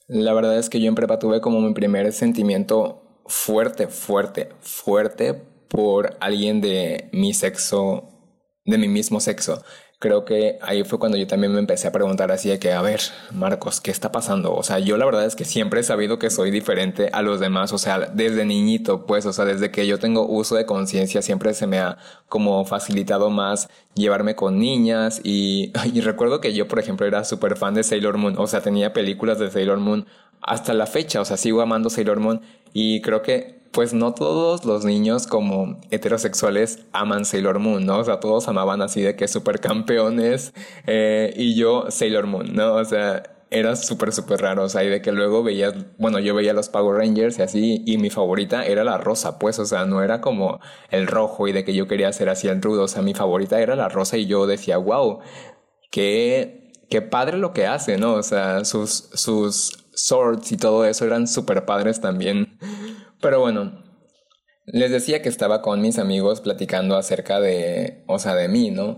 la 0.08 0.34
verdad 0.34 0.58
es 0.58 0.70
que 0.70 0.80
yo 0.80 0.88
en 0.88 0.96
prepa 0.96 1.20
tuve 1.20 1.42
como 1.42 1.62
mi 1.62 1.74
primer 1.74 2.12
sentimiento 2.14 3.22
fuerte, 3.26 3.88
fuerte, 3.88 4.50
fuerte 4.62 5.34
por 5.68 6.18
alguien 6.20 6.62
de 6.62 7.10
mi 7.12 7.34
sexo, 7.34 8.10
de 8.66 8.78
mi 8.78 8.88
mismo 8.88 9.20
sexo 9.20 9.62
creo 10.00 10.26
que 10.26 10.60
ahí 10.62 10.84
fue 10.84 11.00
cuando 11.00 11.18
yo 11.18 11.26
también 11.26 11.54
me 11.54 11.60
empecé 11.60 11.88
a 11.88 11.92
preguntar 11.92 12.32
así 12.32 12.50
de 12.50 12.60
que, 12.60 12.72
a 12.72 12.82
ver, 12.82 13.02
Marcos, 13.32 13.82
¿qué 13.82 13.90
está 13.90 14.12
pasando? 14.12 14.54
O 14.54 14.62
sea, 14.62 14.78
yo 14.80 14.96
la 14.98 15.06
verdad 15.06 15.26
es 15.26 15.36
que 15.36 15.44
siempre 15.46 15.80
he 15.80 15.84
sabido 15.84 16.20
que 16.20 16.30
soy 16.30 16.52
diferente 16.52 17.10
a 17.14 17.24
los 17.24 17.40
demás, 17.40 17.74
o 17.74 17.78
sea, 17.80 18.00
desde 18.00 18.46
niñito, 18.46 19.08
pues, 19.08 19.26
o 19.26 19.34
sea, 19.34 19.46
desde 19.46 19.72
que 19.72 19.88
yo 19.88 19.98
tengo 19.98 20.28
uso 20.28 20.56
de 20.56 20.66
conciencia, 20.68 21.22
siempre 21.22 21.54
se 21.56 21.66
me 21.66 21.80
ha 21.80 21.98
como 22.30 22.64
facilitado 22.66 23.30
más 23.32 23.70
llevarme 23.96 24.36
con 24.36 24.60
niñas 24.60 25.20
y, 25.24 25.72
y 25.94 26.02
recuerdo 26.02 26.42
que 26.42 26.54
yo, 26.54 26.68
por 26.68 26.80
ejemplo, 26.80 27.08
era 27.08 27.24
súper 27.24 27.58
fan 27.58 27.74
de 27.74 27.84
Sailor 27.84 28.18
Moon, 28.18 28.36
o 28.38 28.46
sea, 28.48 28.62
tenía 28.62 28.94
películas 28.94 29.40
de 29.40 29.50
Sailor 29.50 29.80
Moon 29.80 30.06
hasta 30.42 30.74
la 30.74 30.86
fecha, 30.86 31.22
o 31.22 31.26
sea, 31.26 31.38
sigo 31.38 31.62
amando 31.62 31.90
Sailor 31.90 32.20
Moon 32.20 32.42
y 32.72 33.02
creo 33.02 33.24
que 33.24 33.58
pues 33.78 33.94
no 33.94 34.12
todos 34.16 34.66
los 34.66 34.86
niños 34.86 35.28
como 35.28 35.80
heterosexuales 35.92 36.80
aman 36.94 37.26
Sailor 37.26 37.60
Moon, 37.60 37.86
¿no? 37.86 38.00
O 38.00 38.04
sea, 38.04 38.20
todos 38.20 38.48
amaban 38.48 38.82
así 38.82 39.04
de 39.04 39.16
que 39.16 39.28
supercampeones 39.28 40.52
eh, 40.88 41.32
y 41.38 41.56
yo 41.56 41.86
Sailor 41.92 42.26
Moon, 42.26 42.56
¿no? 42.56 42.74
O 42.74 42.86
sea, 42.86 43.22
era 43.52 43.76
súper, 43.76 44.14
súper 44.14 44.42
raro, 44.42 44.64
o 44.64 44.70
sea, 44.70 44.84
y 44.84 44.90
de 44.90 45.04
que 45.04 45.12
luego 45.12 45.44
veías, 45.44 45.76
bueno, 46.00 46.18
yo 46.18 46.34
veía 46.34 46.54
los 46.54 46.70
Power 46.70 46.98
Rangers 46.98 47.38
y 47.38 47.44
así, 47.44 47.84
y 47.86 48.00
mi 48.00 48.10
favorita 48.10 48.66
era 48.66 48.84
la 48.84 48.98
rosa, 48.98 49.38
pues, 49.38 49.60
o 49.60 49.66
sea, 49.68 49.86
no 49.86 50.02
era 50.02 50.22
como 50.22 50.60
el 50.90 51.06
rojo 51.06 51.48
y 51.48 51.52
de 51.52 51.64
que 51.64 51.76
yo 51.76 51.86
quería 51.86 52.12
ser 52.14 52.30
así 52.30 52.48
el 52.48 52.64
rudo, 52.64 52.86
o 52.86 52.88
sea, 52.88 53.04
mi 53.04 53.14
favorita 53.14 53.62
era 53.62 53.76
la 53.76 53.90
rosa 53.90 54.18
y 54.18 54.26
yo 54.26 54.48
decía, 54.48 54.78
wow, 54.78 55.20
qué, 55.92 56.74
qué 56.90 57.04
padre 57.04 57.38
lo 57.38 57.54
que 57.54 57.68
hace, 57.68 58.00
¿no? 58.00 58.16
O 58.16 58.24
sea, 58.24 58.66
sus, 58.66 59.12
sus 59.14 59.86
swords 59.94 60.52
y 60.52 60.58
todo 60.58 60.84
eso 60.86 61.06
eran 61.06 61.28
súper 61.28 61.66
padres 61.66 62.02
también. 62.02 62.58
Pero 63.22 63.40
bueno, 63.40 63.84
les 64.66 64.92
decía 64.92 65.22
que 65.22 65.30
estaba 65.30 65.62
con 65.62 65.82
mis 65.82 65.98
amigos 65.98 66.42
platicando 66.42 66.98
acerca 66.98 67.40
de, 67.40 68.04
o 68.08 68.20
sea, 68.20 68.36
de 68.36 68.48
mí, 68.48 68.70
¿no? 68.70 68.98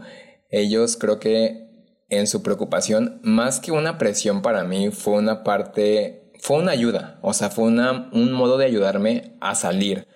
Ellos 0.50 0.98
creo 0.98 1.20
que 1.20 1.70
en 2.10 2.28
su 2.28 2.42
preocupación, 2.42 3.20
más 3.24 3.60
que 3.60 3.72
una 3.72 3.98
presión 3.98 4.42
para 4.42 4.64
mí, 4.64 4.90
fue 4.90 5.14
una 5.14 5.44
parte, 5.44 6.32
fue 6.40 6.58
una 6.58 6.72
ayuda, 6.72 7.20
o 7.22 7.34
sea, 7.34 7.50
fue 7.50 7.66
una, 7.66 8.10
un 8.12 8.32
modo 8.32 8.58
de 8.58 8.66
ayudarme 8.66 9.38
a 9.42 9.54
salir. 9.56 10.08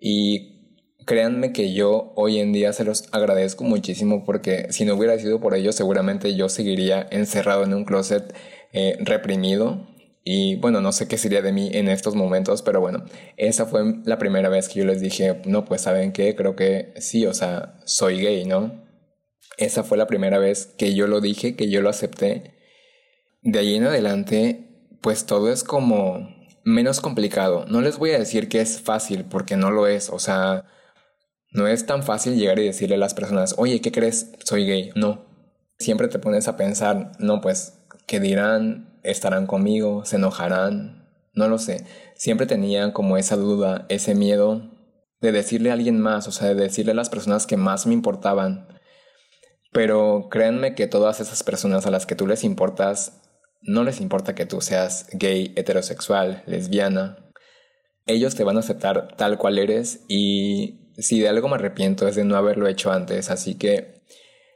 Y 0.00 0.56
créanme 1.04 1.52
que 1.52 1.72
yo 1.74 2.12
hoy 2.16 2.40
en 2.40 2.52
día 2.52 2.72
se 2.72 2.84
los 2.84 3.04
agradezco 3.12 3.64
muchísimo 3.64 4.24
porque 4.24 4.68
si 4.70 4.84
no 4.84 4.94
hubiera 4.94 5.18
sido 5.18 5.40
por 5.40 5.54
ellos, 5.54 5.74
seguramente 5.74 6.34
yo 6.34 6.48
seguiría 6.48 7.06
encerrado 7.10 7.64
en 7.64 7.74
un 7.74 7.84
closet 7.84 8.34
eh, 8.72 8.96
reprimido 9.00 9.86
y 10.28 10.56
bueno, 10.56 10.80
no 10.80 10.90
sé 10.90 11.06
qué 11.06 11.18
sería 11.18 11.40
de 11.40 11.52
mí 11.52 11.70
en 11.72 11.88
estos 11.88 12.16
momentos, 12.16 12.60
pero 12.60 12.80
bueno, 12.80 13.04
esa 13.36 13.64
fue 13.64 14.00
la 14.04 14.18
primera 14.18 14.48
vez 14.48 14.68
que 14.68 14.80
yo 14.80 14.84
les 14.84 15.00
dije, 15.00 15.40
no, 15.44 15.64
pues 15.64 15.82
saben 15.82 16.10
qué, 16.12 16.34
creo 16.34 16.56
que 16.56 16.92
sí, 16.96 17.24
o 17.26 17.32
sea, 17.32 17.76
soy 17.84 18.20
gay, 18.20 18.44
¿no? 18.44 18.84
Esa 19.56 19.84
fue 19.84 19.96
la 19.96 20.08
primera 20.08 20.38
vez 20.40 20.66
que 20.66 20.96
yo 20.96 21.06
lo 21.06 21.20
dije, 21.20 21.54
que 21.54 21.70
yo 21.70 21.80
lo 21.80 21.90
acepté. 21.90 22.56
De 23.42 23.60
ahí 23.60 23.76
en 23.76 23.84
adelante, 23.84 24.66
pues 25.00 25.26
todo 25.26 25.52
es 25.52 25.62
como 25.62 26.28
menos 26.64 27.00
complicado. 27.00 27.64
No 27.68 27.80
les 27.80 27.96
voy 27.96 28.10
a 28.10 28.18
decir 28.18 28.48
que 28.48 28.60
es 28.60 28.80
fácil, 28.80 29.26
porque 29.26 29.56
no 29.56 29.70
lo 29.70 29.86
es, 29.86 30.10
o 30.10 30.18
sea, 30.18 30.64
no 31.52 31.68
es 31.68 31.86
tan 31.86 32.02
fácil 32.02 32.34
llegar 32.34 32.58
y 32.58 32.64
decirle 32.64 32.96
a 32.96 32.98
las 32.98 33.14
personas, 33.14 33.54
oye, 33.58 33.80
¿qué 33.80 33.92
crees? 33.92 34.32
Soy 34.44 34.66
gay. 34.66 34.90
No. 34.96 35.24
Siempre 35.78 36.08
te 36.08 36.18
pones 36.18 36.48
a 36.48 36.56
pensar, 36.56 37.12
no, 37.20 37.40
pues, 37.40 37.78
¿qué 38.08 38.18
dirán? 38.18 38.95
Estarán 39.10 39.46
conmigo, 39.46 40.04
se 40.04 40.16
enojarán, 40.16 41.08
no 41.34 41.48
lo 41.48 41.58
sé. 41.58 41.86
Siempre 42.14 42.46
tenía 42.46 42.92
como 42.92 43.16
esa 43.16 43.36
duda, 43.36 43.86
ese 43.88 44.14
miedo 44.14 44.70
de 45.20 45.32
decirle 45.32 45.70
a 45.70 45.74
alguien 45.74 46.00
más, 46.00 46.28
o 46.28 46.32
sea, 46.32 46.48
de 46.48 46.54
decirle 46.54 46.92
a 46.92 46.96
las 46.96 47.10
personas 47.10 47.46
que 47.46 47.56
más 47.56 47.86
me 47.86 47.94
importaban. 47.94 48.68
Pero 49.72 50.28
créanme 50.30 50.74
que 50.74 50.86
todas 50.86 51.20
esas 51.20 51.42
personas 51.42 51.86
a 51.86 51.90
las 51.90 52.06
que 52.06 52.14
tú 52.14 52.26
les 52.26 52.44
importas, 52.44 53.20
no 53.62 53.84
les 53.84 54.00
importa 54.00 54.34
que 54.34 54.46
tú 54.46 54.60
seas 54.60 55.08
gay, 55.12 55.52
heterosexual, 55.56 56.42
lesbiana. 56.46 57.18
Ellos 58.06 58.34
te 58.34 58.44
van 58.44 58.56
a 58.56 58.60
aceptar 58.60 59.16
tal 59.16 59.38
cual 59.38 59.58
eres 59.58 60.04
y 60.08 60.92
si 60.98 61.20
de 61.20 61.28
algo 61.28 61.48
me 61.48 61.56
arrepiento 61.56 62.08
es 62.08 62.16
de 62.16 62.24
no 62.24 62.36
haberlo 62.36 62.68
hecho 62.68 62.92
antes. 62.92 63.30
Así 63.30 63.56
que 63.56 64.02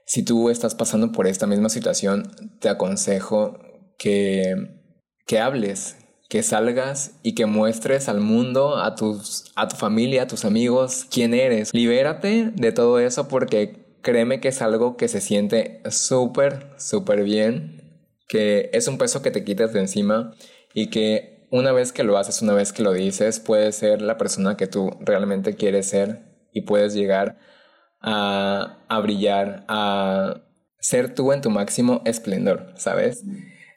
si 0.07 0.23
tú 0.23 0.51
estás 0.51 0.75
pasando 0.75 1.13
por 1.13 1.27
esta 1.27 1.47
misma 1.47 1.69
situación, 1.69 2.31
te 2.61 2.69
aconsejo 2.69 3.59
que, 4.01 4.55
que 5.27 5.39
hables, 5.39 5.99
que 6.31 6.43
salgas 6.43 7.19
y 7.23 7.35
que 7.35 7.45
muestres 7.45 8.09
al 8.09 8.21
mundo, 8.21 8.79
a, 8.79 8.95
tus, 8.95 9.53
a 9.57 9.69
tu 9.69 9.77
familia, 9.77 10.23
a 10.23 10.27
tus 10.27 10.47
amigos, 10.47 11.07
quién 11.11 11.35
eres. 11.35 11.73
Libérate 11.75 12.51
de 12.55 12.73
todo 12.73 12.99
eso 12.99 13.29
porque 13.29 13.99
créeme 14.01 14.41
que 14.41 14.49
es 14.49 14.63
algo 14.63 14.97
que 14.97 15.07
se 15.07 15.21
siente 15.21 15.83
súper, 15.91 16.71
súper 16.79 17.25
bien, 17.25 18.07
que 18.27 18.71
es 18.73 18.89
un 18.89 18.97
peso 18.97 19.21
que 19.21 19.31
te 19.31 19.45
quitas 19.45 19.75
de 19.75 19.81
encima 19.81 20.35
y 20.73 20.87
que 20.87 21.47
una 21.51 21.73
vez 21.73 21.93
que 21.93 22.03
lo 22.03 22.17
haces, 22.17 22.41
una 22.41 22.55
vez 22.55 22.73
que 22.73 22.83
lo 22.83 22.95
dices, 22.95 23.39
puedes 23.39 23.77
ser 23.77 24.01
la 24.01 24.17
persona 24.17 24.57
que 24.57 24.67
tú 24.67 24.97
realmente 25.01 25.57
quieres 25.57 25.89
ser 25.89 26.23
y 26.53 26.63
puedes 26.63 26.95
llegar 26.95 27.39
a, 28.01 28.79
a 28.89 29.01
brillar, 29.01 29.65
a 29.69 30.41
ser 30.79 31.15
tú 31.15 31.33
en 31.33 31.43
tu 31.43 31.51
máximo 31.51 32.01
esplendor, 32.07 32.73
¿sabes? 32.77 33.25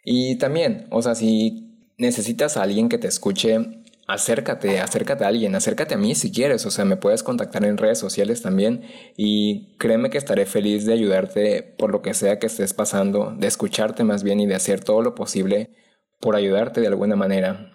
Y 0.03 0.37
también, 0.37 0.87
o 0.91 1.01
sea, 1.01 1.15
si 1.15 1.89
necesitas 1.97 2.57
a 2.57 2.63
alguien 2.63 2.89
que 2.89 2.97
te 2.97 3.07
escuche, 3.07 3.83
acércate, 4.07 4.79
acércate 4.79 5.23
a 5.23 5.27
alguien, 5.27 5.55
acércate 5.55 5.95
a 5.95 5.97
mí 5.97 6.15
si 6.15 6.31
quieres, 6.31 6.65
o 6.65 6.71
sea, 6.71 6.85
me 6.85 6.97
puedes 6.97 7.23
contactar 7.23 7.63
en 7.65 7.77
redes 7.77 7.99
sociales 7.99 8.41
también 8.41 8.83
y 9.15 9.75
créeme 9.77 10.09
que 10.09 10.17
estaré 10.17 10.45
feliz 10.45 10.85
de 10.85 10.93
ayudarte 10.93 11.63
por 11.63 11.91
lo 11.91 12.01
que 12.01 12.13
sea 12.13 12.39
que 12.39 12.47
estés 12.47 12.73
pasando, 12.73 13.33
de 13.37 13.47
escucharte 13.47 14.03
más 14.03 14.23
bien 14.23 14.39
y 14.39 14.47
de 14.47 14.55
hacer 14.55 14.83
todo 14.83 15.01
lo 15.01 15.15
posible 15.15 15.71
por 16.19 16.35
ayudarte 16.35 16.81
de 16.81 16.87
alguna 16.87 17.15
manera. 17.15 17.69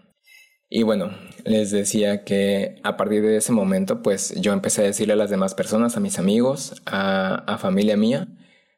Y 0.71 0.83
bueno, 0.83 1.11
les 1.45 1.71
decía 1.71 2.25
que 2.25 2.79
a 2.83 2.99
partir 2.99 3.23
de 3.23 3.39
ese 3.39 3.53
momento, 3.53 4.03
pues 4.03 4.35
yo 4.39 4.53
empecé 4.53 4.83
a 4.83 4.85
decirle 4.85 5.15
a 5.15 5.17
las 5.17 5.31
demás 5.31 5.55
personas, 5.55 5.97
a 5.97 6.01
mis 6.01 6.19
amigos, 6.19 6.83
a, 6.85 7.37
a 7.47 7.57
familia 7.57 7.97
mía, 7.97 8.29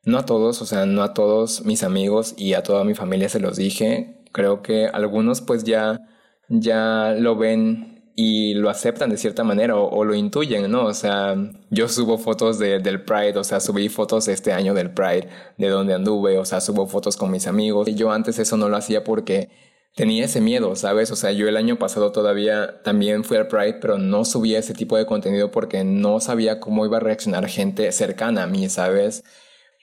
no 0.05 0.19
a 0.19 0.27
todos, 0.27 0.63
o 0.63 0.67
sea, 0.67 0.87
no 0.87 1.03
a 1.03 1.15
todos 1.15 1.65
mis 1.65 1.83
amigos 1.83 2.35
y 2.37 2.55
a 2.55 2.63
toda 2.63 2.85
mi 2.85 2.95
familia 2.95 3.29
se 3.29 3.41
los 3.41 3.57
dije. 3.57 4.23
Creo 4.33 4.63
que 4.63 4.87
algunos 4.87 5.41
pues 5.41 5.65
ya, 5.65 6.01
ya 6.49 7.15
lo 7.19 7.37
ven 7.37 7.91
y 8.17 8.55
lo 8.55 8.69
aceptan 8.71 9.11
de 9.11 9.17
cierta 9.17 9.45
manera 9.45 9.77
o, 9.77 10.05
lo 10.05 10.15
intuyen, 10.15 10.71
¿no? 10.71 10.87
O 10.87 10.95
sea, 10.95 11.37
yo 11.71 11.89
subo 11.89 12.19
fotos 12.19 12.59
del 12.59 13.05
Pride, 13.05 13.39
o 13.39 13.45
sea, 13.45 13.61
subí 13.61 13.89
fotos 13.89 14.29
este 14.29 14.53
año 14.53 14.75
del 14.75 14.91
Pride, 14.93 15.29
de 15.57 15.69
donde 15.69 15.95
anduve, 15.95 16.39
o 16.39 16.45
sea, 16.45 16.61
subo 16.61 16.87
fotos 16.87 17.17
con 17.17 17.31
mis 17.31 17.47
amigos. 17.47 17.89
Y 17.89 17.95
yo 17.95 18.13
antes 18.13 18.39
eso 18.39 18.57
no 18.57 18.69
lo 18.69 18.77
hacía 18.77 19.05
porque 19.05 19.49
tenía 19.95 20.25
ese 20.25 20.41
miedo, 20.41 20.77
¿sabes? 20.77 21.11
O 21.11 21.17
sea, 21.17 21.33
yo 21.33 21.49
el 21.49 21.57
año 21.57 21.79
pasado 21.79 22.13
todavía 22.13 22.83
también 22.83 23.25
fui 23.25 23.37
al 23.39 23.49
Pride, 23.49 23.79
pero 23.81 23.99
no 23.99 24.25
subía 24.25 24.59
ese 24.59 24.75
tipo 24.75 24.97
de 24.97 25.07
contenido 25.07 25.51
porque 25.51 25.85
no 25.85 26.21
sabía 26.21 26.61
cómo 26.61 26.85
iba 26.85 26.99
a 26.99 27.01
reaccionar 27.01 27.49
gente 27.49 27.91
cercana 27.93 28.43
a 28.45 28.47
mí, 28.47 28.69
¿sabes? 28.69 29.25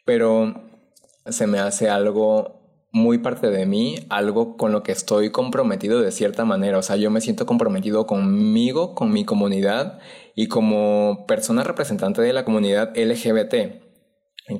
Pero 0.07 0.63
se 1.25 1.47
me 1.47 1.59
hace 1.59 1.89
algo 1.89 2.61
muy 2.93 3.17
parte 3.17 3.49
de 3.49 3.65
mí, 3.65 3.97
algo 4.09 4.55
con 4.55 4.71
lo 4.71 4.81
que 4.81 4.93
estoy 4.93 5.31
comprometido 5.31 6.01
de 6.01 6.13
cierta 6.13 6.45
manera. 6.45 6.77
O 6.77 6.81
sea, 6.81 6.95
yo 6.95 7.11
me 7.11 7.19
siento 7.19 7.45
comprometido 7.45 8.07
conmigo, 8.07 8.95
con 8.95 9.11
mi 9.11 9.25
comunidad 9.25 9.99
y 10.33 10.47
como 10.47 11.25
persona 11.27 11.65
representante 11.65 12.21
de 12.21 12.31
la 12.31 12.45
comunidad 12.45 12.97
LGBT. 12.97 13.83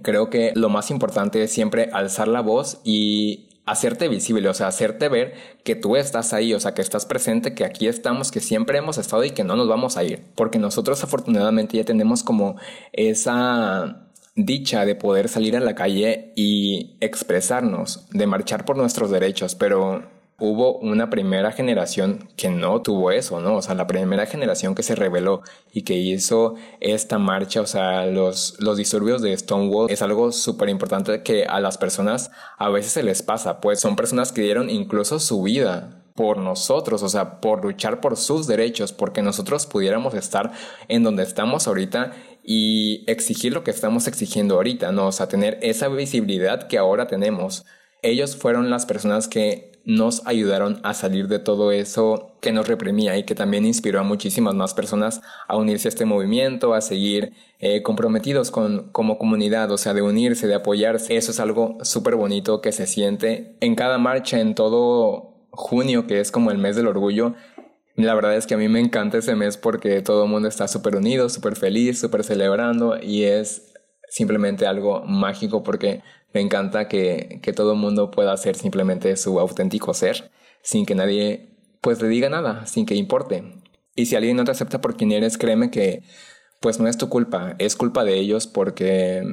Creo 0.02 0.30
que 0.30 0.52
lo 0.54 0.68
más 0.68 0.92
importante 0.92 1.42
es 1.42 1.54
siempre 1.54 1.92
alzar 1.94 2.28
la 2.28 2.42
voz 2.42 2.82
y 2.84 3.62
hacerte 3.66 4.10
visible, 4.10 4.50
o 4.50 4.54
sea, 4.54 4.68
hacerte 4.68 5.08
ver 5.08 5.34
que 5.64 5.76
tú 5.76 5.96
estás 5.96 6.34
ahí, 6.34 6.54
o 6.54 6.60
sea, 6.60 6.74
que 6.74 6.82
estás 6.82 7.06
presente, 7.06 7.56
que 7.56 7.64
aquí 7.64 7.88
estamos, 7.88 8.32
que 8.32 8.42
siempre 8.42 8.80
hemos 8.80 8.98
estado 8.98 9.24
y 9.24 9.32
que 9.32 9.46
no 9.46 9.56
nos 9.56 9.70
vamos 9.70 9.96
a 9.96 10.04
ir. 10.04 10.26
Porque 10.36 10.60
nosotros 10.60 11.02
afortunadamente 11.06 11.78
ya 11.78 11.86
tenemos 11.86 12.22
como 12.22 12.58
esa 12.92 14.07
dicha 14.38 14.86
de 14.86 14.96
poder 14.96 15.28
salir 15.28 15.58
a 15.58 15.60
la 15.60 15.76
calle 15.76 16.32
y 16.36 16.96
expresarnos, 17.02 18.08
de 18.12 18.28
marchar 18.28 18.64
por 18.64 18.78
nuestros 18.78 19.10
derechos, 19.10 19.56
pero 19.56 20.04
hubo 20.40 20.78
una 20.78 21.10
primera 21.10 21.52
generación 21.52 22.30
que 22.38 22.50
no 22.50 22.84
tuvo 22.84 23.10
eso, 23.10 23.42
¿no? 23.42 23.56
O 23.56 23.62
sea, 23.64 23.74
la 23.74 23.88
primera 23.88 24.28
generación 24.28 24.76
que 24.76 24.84
se 24.84 24.94
rebeló 24.94 25.42
y 25.74 25.82
que 25.82 25.96
hizo 25.96 26.54
esta 26.80 27.18
marcha, 27.18 27.62
o 27.62 27.66
sea, 27.66 28.06
los, 28.06 28.56
los 28.60 28.78
disturbios 28.78 29.24
de 29.24 29.36
Stonewall 29.36 29.90
es 29.90 30.04
algo 30.04 30.32
súper 30.32 30.70
importante 30.70 31.24
que 31.24 31.46
a 31.46 31.60
las 31.60 31.80
personas 31.80 32.30
a 32.60 32.70
veces 32.70 32.92
se 32.92 33.04
les 33.04 33.24
pasa, 33.24 33.60
pues 33.60 33.80
son 33.80 33.96
personas 33.96 34.32
que 34.32 34.44
dieron 34.44 34.70
incluso 34.70 35.20
su 35.20 35.42
vida 35.42 36.04
por 36.14 36.40
nosotros, 36.40 37.04
o 37.04 37.10
sea, 37.10 37.40
por 37.42 37.64
luchar 37.64 38.02
por 38.02 38.18
sus 38.18 38.48
derechos, 38.48 38.92
porque 38.92 39.22
nosotros 39.22 39.68
pudiéramos 39.68 40.16
estar 40.16 40.52
en 40.88 41.04
donde 41.04 41.22
estamos 41.22 41.68
ahorita 41.68 42.12
y 42.50 43.04
exigir 43.08 43.52
lo 43.52 43.66
que 43.66 43.72
estamos 43.72 44.08
exigiendo 44.08 44.56
ahorita. 44.56 44.90
O 45.06 45.12
sea, 45.12 45.28
tener 45.28 45.60
esa 45.62 45.90
visibilidad 45.90 46.68
que 46.68 46.78
ahora 46.78 47.06
tenemos. 47.06 47.66
Ellos 48.02 48.38
fueron 48.38 48.70
las 48.70 48.86
personas 48.86 49.28
que 49.28 49.74
nos 49.84 50.26
ayudaron 50.26 50.80
a 50.84 50.94
salir 50.94 51.28
de 51.28 51.40
todo 51.40 51.74
eso 51.74 52.38
que 52.40 52.54
nos 52.54 52.70
reprimía 52.70 53.18
y 53.18 53.24
que 53.24 53.36
también 53.36 53.66
inspiró 53.66 54.00
a 54.00 54.04
muchísimas 54.04 54.56
más 54.56 54.74
personas 54.74 55.22
a 55.50 55.58
unirse 55.58 55.88
a 55.88 55.90
este 55.90 56.06
movimiento, 56.06 56.74
a 56.74 56.80
seguir 56.80 57.34
eh, 57.60 57.84
comprometidos 57.84 58.50
con, 58.50 58.92
como 58.94 59.18
comunidad, 59.18 59.70
o 59.72 59.78
sea, 59.78 59.94
de 59.94 60.02
unirse, 60.02 60.48
de 60.48 60.56
apoyarse. 60.56 61.18
Eso 61.18 61.32
es 61.32 61.42
algo 61.42 61.78
súper 61.82 62.16
bonito 62.16 62.62
que 62.62 62.72
se 62.72 62.88
siente 62.88 63.58
en 63.60 63.76
cada 63.76 63.98
marcha, 63.98 64.40
en 64.40 64.56
todo 64.56 65.36
junio, 65.52 66.08
que 66.08 66.22
es 66.22 66.32
como 66.32 66.52
el 66.52 66.60
mes 66.60 66.78
del 66.78 66.88
orgullo. 66.88 67.36
La 67.98 68.14
verdad 68.14 68.36
es 68.36 68.46
que 68.46 68.54
a 68.54 68.58
mí 68.58 68.70
me 68.70 68.80
encanta 68.80 69.18
ese 69.18 69.36
mes 69.36 69.58
porque 69.58 70.04
todo 70.04 70.26
el 70.26 70.30
mundo 70.30 70.48
está 70.48 70.68
súper 70.68 70.96
unido, 70.96 71.30
súper 71.30 71.56
feliz, 71.56 72.00
súper 72.00 72.24
celebrando 72.24 72.96
y 73.02 73.24
es 73.24 73.74
simplemente 74.08 74.68
algo 74.68 75.04
mágico 75.04 75.64
porque 75.64 76.04
me 76.32 76.42
encanta 76.42 76.88
que, 76.88 77.40
que 77.42 77.54
todo 77.54 77.74
el 77.74 77.80
mundo 77.80 78.12
pueda 78.12 78.38
ser 78.38 78.56
simplemente 78.56 79.18
su 79.18 79.40
auténtico 79.40 79.96
ser 79.96 80.30
sin 80.62 80.86
que 80.86 80.94
nadie 80.94 81.58
pues 81.82 82.00
le 82.00 82.08
diga 82.08 82.30
nada, 82.30 82.68
sin 82.68 82.86
que 82.86 82.94
importe. 82.94 83.44
Y 83.96 84.06
si 84.06 84.16
alguien 84.16 84.38
no 84.38 84.44
te 84.44 84.52
acepta 84.52 84.80
por 84.80 84.96
quien 84.96 85.12
eres, 85.12 85.40
créeme 85.40 85.72
que 85.72 86.04
pues 86.62 86.80
no 86.80 86.88
es 86.88 87.00
tu 87.00 87.10
culpa, 87.10 87.56
es 87.58 87.76
culpa 87.76 88.04
de 88.04 88.20
ellos 88.20 88.46
porque 88.46 89.24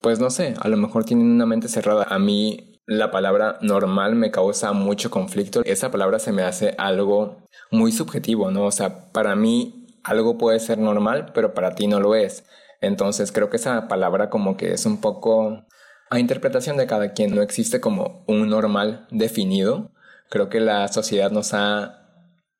pues 0.00 0.18
no 0.18 0.30
sé, 0.30 0.54
a 0.58 0.68
lo 0.68 0.76
mejor 0.76 1.04
tienen 1.04 1.30
una 1.30 1.46
mente 1.46 1.68
cerrada. 1.68 2.08
A 2.10 2.18
mí 2.18 2.80
la 2.86 3.12
palabra 3.12 3.58
normal 3.60 4.16
me 4.16 4.32
causa 4.32 4.72
mucho 4.72 5.10
conflicto. 5.10 5.62
Esa 5.64 5.92
palabra 5.92 6.18
se 6.18 6.32
me 6.32 6.42
hace 6.42 6.74
algo 6.76 7.46
muy 7.70 7.92
subjetivo, 7.92 8.50
¿no? 8.50 8.64
O 8.64 8.70
sea, 8.70 9.10
para 9.12 9.36
mí 9.36 9.86
algo 10.02 10.38
puede 10.38 10.60
ser 10.60 10.78
normal, 10.78 11.32
pero 11.34 11.54
para 11.54 11.74
ti 11.74 11.86
no 11.86 12.00
lo 12.00 12.14
es. 12.14 12.44
Entonces 12.80 13.32
creo 13.32 13.50
que 13.50 13.56
esa 13.56 13.88
palabra 13.88 14.30
como 14.30 14.56
que 14.56 14.72
es 14.72 14.86
un 14.86 15.00
poco 15.00 15.66
a 16.10 16.18
interpretación 16.18 16.76
de 16.76 16.86
cada 16.86 17.12
quien. 17.12 17.34
No 17.34 17.42
existe 17.42 17.80
como 17.80 18.24
un 18.26 18.48
normal 18.48 19.06
definido. 19.10 19.92
Creo 20.30 20.48
que 20.48 20.60
la 20.60 20.88
sociedad 20.88 21.30
nos 21.30 21.52
ha 21.54 22.08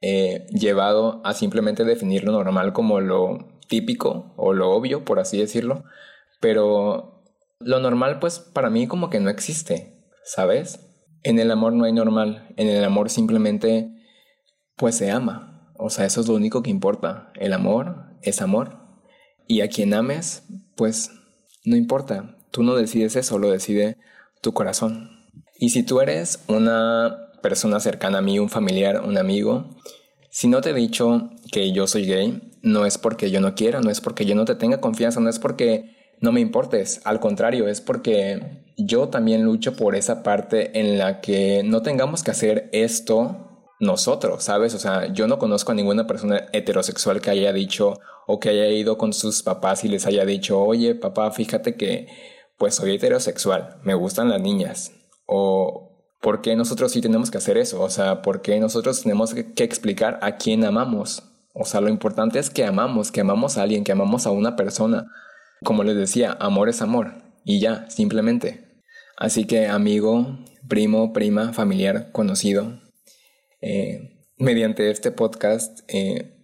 eh, 0.02 0.46
llevado 0.50 1.22
a 1.24 1.34
simplemente 1.34 1.84
definir 1.84 2.24
lo 2.24 2.32
normal 2.32 2.72
como 2.72 3.00
lo 3.00 3.58
típico 3.68 4.34
o 4.36 4.52
lo 4.52 4.70
obvio, 4.70 5.04
por 5.04 5.18
así 5.18 5.38
decirlo. 5.38 5.84
Pero 6.40 7.24
lo 7.60 7.80
normal 7.80 8.18
pues 8.18 8.38
para 8.38 8.70
mí 8.70 8.86
como 8.86 9.10
que 9.10 9.20
no 9.20 9.30
existe. 9.30 10.00
¿sabes? 10.30 10.80
En 11.22 11.38
el 11.38 11.50
amor 11.50 11.72
no 11.72 11.84
hay 11.84 11.92
normal, 11.92 12.46
en 12.56 12.68
el 12.68 12.84
amor 12.84 13.10
simplemente 13.10 13.90
pues 14.80 14.96
se 14.96 15.10
ama. 15.10 15.74
O 15.76 15.90
sea, 15.90 16.06
eso 16.06 16.22
es 16.22 16.28
lo 16.28 16.34
único 16.34 16.62
que 16.62 16.70
importa. 16.70 17.30
El 17.34 17.52
amor 17.52 18.06
es 18.22 18.40
amor. 18.40 18.78
Y 19.46 19.60
a 19.60 19.68
quien 19.68 19.92
ames, 19.92 20.44
pues 20.74 21.10
no 21.66 21.76
importa. 21.76 22.38
Tú 22.50 22.62
no 22.62 22.74
decides 22.74 23.14
eso, 23.14 23.38
lo 23.38 23.50
decide 23.50 23.98
tu 24.40 24.54
corazón. 24.54 25.10
Y 25.58 25.68
si 25.68 25.82
tú 25.82 26.00
eres 26.00 26.42
una 26.48 27.30
persona 27.42 27.78
cercana 27.78 28.18
a 28.18 28.22
mí, 28.22 28.38
un 28.38 28.48
familiar, 28.48 29.02
un 29.02 29.18
amigo, 29.18 29.76
si 30.30 30.48
no 30.48 30.62
te 30.62 30.70
he 30.70 30.74
dicho 30.74 31.28
que 31.52 31.72
yo 31.72 31.86
soy 31.86 32.06
gay, 32.06 32.40
no 32.62 32.86
es 32.86 32.96
porque 32.96 33.30
yo 33.30 33.42
no 33.42 33.54
quiera, 33.54 33.82
no 33.82 33.90
es 33.90 34.00
porque 34.00 34.24
yo 34.24 34.34
no 34.34 34.46
te 34.46 34.54
tenga 34.54 34.80
confianza, 34.80 35.20
no 35.20 35.28
es 35.28 35.38
porque 35.38 36.14
no 36.22 36.32
me 36.32 36.40
importes. 36.40 37.02
Al 37.04 37.20
contrario, 37.20 37.68
es 37.68 37.82
porque 37.82 38.64
yo 38.78 39.10
también 39.10 39.44
lucho 39.44 39.76
por 39.76 39.94
esa 39.94 40.22
parte 40.22 40.80
en 40.80 40.96
la 40.96 41.20
que 41.20 41.62
no 41.64 41.82
tengamos 41.82 42.22
que 42.22 42.30
hacer 42.30 42.70
esto 42.72 43.49
nosotros, 43.80 44.44
¿sabes? 44.44 44.74
O 44.74 44.78
sea, 44.78 45.12
yo 45.12 45.26
no 45.26 45.38
conozco 45.38 45.72
a 45.72 45.74
ninguna 45.74 46.06
persona 46.06 46.46
heterosexual 46.52 47.20
que 47.20 47.30
haya 47.30 47.52
dicho 47.52 47.98
o 48.26 48.38
que 48.38 48.50
haya 48.50 48.68
ido 48.68 48.98
con 48.98 49.12
sus 49.12 49.42
papás 49.42 49.84
y 49.84 49.88
les 49.88 50.06
haya 50.06 50.24
dicho, 50.24 50.60
oye, 50.60 50.94
papá, 50.94 51.30
fíjate 51.32 51.76
que 51.76 52.06
pues 52.58 52.74
soy 52.74 52.94
heterosexual, 52.94 53.80
me 53.82 53.94
gustan 53.94 54.28
las 54.28 54.40
niñas. 54.40 54.92
O 55.26 55.90
¿por 56.20 56.42
qué 56.42 56.56
nosotros 56.56 56.92
sí 56.92 57.00
tenemos 57.00 57.30
que 57.30 57.38
hacer 57.38 57.56
eso? 57.56 57.80
O 57.80 57.90
sea, 57.90 58.22
¿por 58.22 58.42
qué 58.42 58.60
nosotros 58.60 59.02
tenemos 59.02 59.34
que 59.34 59.64
explicar 59.64 60.18
a 60.22 60.36
quién 60.36 60.64
amamos? 60.64 61.22
O 61.54 61.64
sea, 61.64 61.80
lo 61.80 61.88
importante 61.88 62.38
es 62.38 62.50
que 62.50 62.64
amamos, 62.64 63.10
que 63.10 63.22
amamos 63.22 63.56
a 63.56 63.62
alguien, 63.62 63.84
que 63.84 63.92
amamos 63.92 64.26
a 64.26 64.30
una 64.30 64.56
persona. 64.56 65.06
Como 65.64 65.82
les 65.84 65.96
decía, 65.96 66.36
amor 66.38 66.68
es 66.68 66.82
amor. 66.82 67.14
Y 67.44 67.60
ya, 67.60 67.88
simplemente. 67.90 68.82
Así 69.16 69.46
que 69.46 69.66
amigo, 69.66 70.38
primo, 70.68 71.12
prima, 71.12 71.52
familiar, 71.52 72.12
conocido, 72.12 72.78
eh, 73.60 74.26
mediante 74.38 74.90
este 74.90 75.10
podcast 75.10 75.80
eh, 75.88 76.36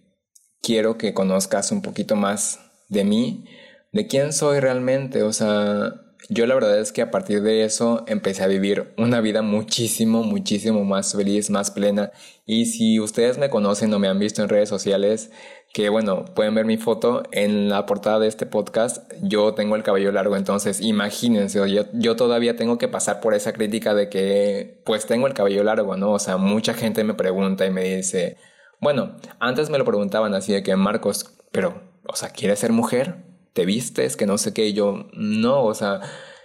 quiero 0.61 0.97
que 0.97 1.13
conozcas 1.13 1.71
un 1.71 1.81
poquito 1.81 2.15
más 2.15 2.59
de 2.89 3.03
mí, 3.03 3.45
de 3.91 4.07
quién 4.07 4.33
soy 4.33 4.59
realmente. 4.59 5.23
O 5.23 5.33
sea, 5.33 5.93
yo 6.29 6.45
la 6.45 6.55
verdad 6.55 6.79
es 6.79 6.91
que 6.91 7.01
a 7.01 7.11
partir 7.11 7.41
de 7.41 7.63
eso 7.63 8.03
empecé 8.07 8.43
a 8.43 8.47
vivir 8.47 8.93
una 8.97 9.21
vida 9.21 9.41
muchísimo, 9.41 10.23
muchísimo 10.23 10.83
más 10.83 11.13
feliz, 11.13 11.49
más 11.49 11.71
plena. 11.71 12.11
Y 12.45 12.65
si 12.65 12.99
ustedes 12.99 13.37
me 13.37 13.49
conocen 13.49 13.93
o 13.93 13.99
me 13.99 14.07
han 14.07 14.19
visto 14.19 14.41
en 14.41 14.49
redes 14.49 14.69
sociales, 14.69 15.31
que 15.77 15.89
bueno, 15.89 16.25
pueden 16.25 16.55
ver 16.55 16.65
mi 16.65 16.77
foto 16.77 17.21
en 17.31 17.69
la 17.69 17.85
portada 17.85 18.17
de 18.17 18.27
este 18.27 18.47
podcast, 18.47 19.13
yo 19.21 19.53
tengo 19.53 19.75
el 19.75 19.83
cabello 19.83 20.11
largo, 20.11 20.35
entonces 20.35 20.81
imagínense, 20.81 21.59
yo, 21.71 21.83
yo 21.93 22.15
todavía 22.15 22.55
tengo 22.55 22.79
que 22.79 22.87
pasar 22.87 23.19
por 23.19 23.35
esa 23.35 23.53
crítica 23.53 23.93
de 23.93 24.09
que 24.09 24.81
pues 24.87 25.05
tengo 25.05 25.27
el 25.27 25.35
cabello 25.35 25.63
largo, 25.63 25.95
¿no? 25.95 26.13
O 26.13 26.17
sea, 26.17 26.37
mucha 26.37 26.73
gente 26.73 27.03
me 27.03 27.13
pregunta 27.13 27.67
y 27.67 27.69
me 27.69 27.83
dice, 27.97 28.37
bueno, 28.81 29.17
antes 29.39 29.69
me 29.69 29.77
lo 29.77 29.85
preguntaban 29.85 30.33
así 30.33 30.51
de 30.51 30.63
que 30.63 30.75
Marcos, 30.75 31.37
pero, 31.51 31.79
o 32.07 32.15
sea, 32.15 32.29
¿quieres 32.29 32.57
ser 32.57 32.71
mujer? 32.71 33.17
¿Te 33.53 33.67
vistes? 33.67 34.17
Que 34.17 34.25
no 34.25 34.39
sé 34.39 34.55
qué, 34.55 34.73
yo, 34.73 35.05
no, 35.13 35.63
o 35.63 35.75
sea... 35.75 36.01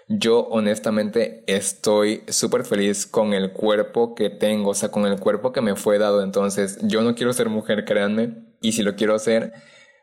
Yo 0.08 0.40
honestamente 0.40 1.42
estoy 1.46 2.22
súper 2.28 2.64
feliz 2.64 3.06
con 3.06 3.32
el 3.32 3.52
cuerpo 3.52 4.14
que 4.14 4.28
tengo, 4.28 4.70
o 4.70 4.74
sea, 4.74 4.90
con 4.90 5.06
el 5.06 5.18
cuerpo 5.18 5.52
que 5.52 5.62
me 5.62 5.74
fue 5.74 5.96
dado. 5.96 6.22
Entonces, 6.22 6.78
yo 6.82 7.00
no 7.00 7.14
quiero 7.14 7.32
ser 7.32 7.48
mujer, 7.48 7.86
créanme. 7.86 8.51
Y 8.62 8.72
si 8.72 8.82
lo 8.82 8.96
quiero 8.96 9.14
hacer, 9.14 9.52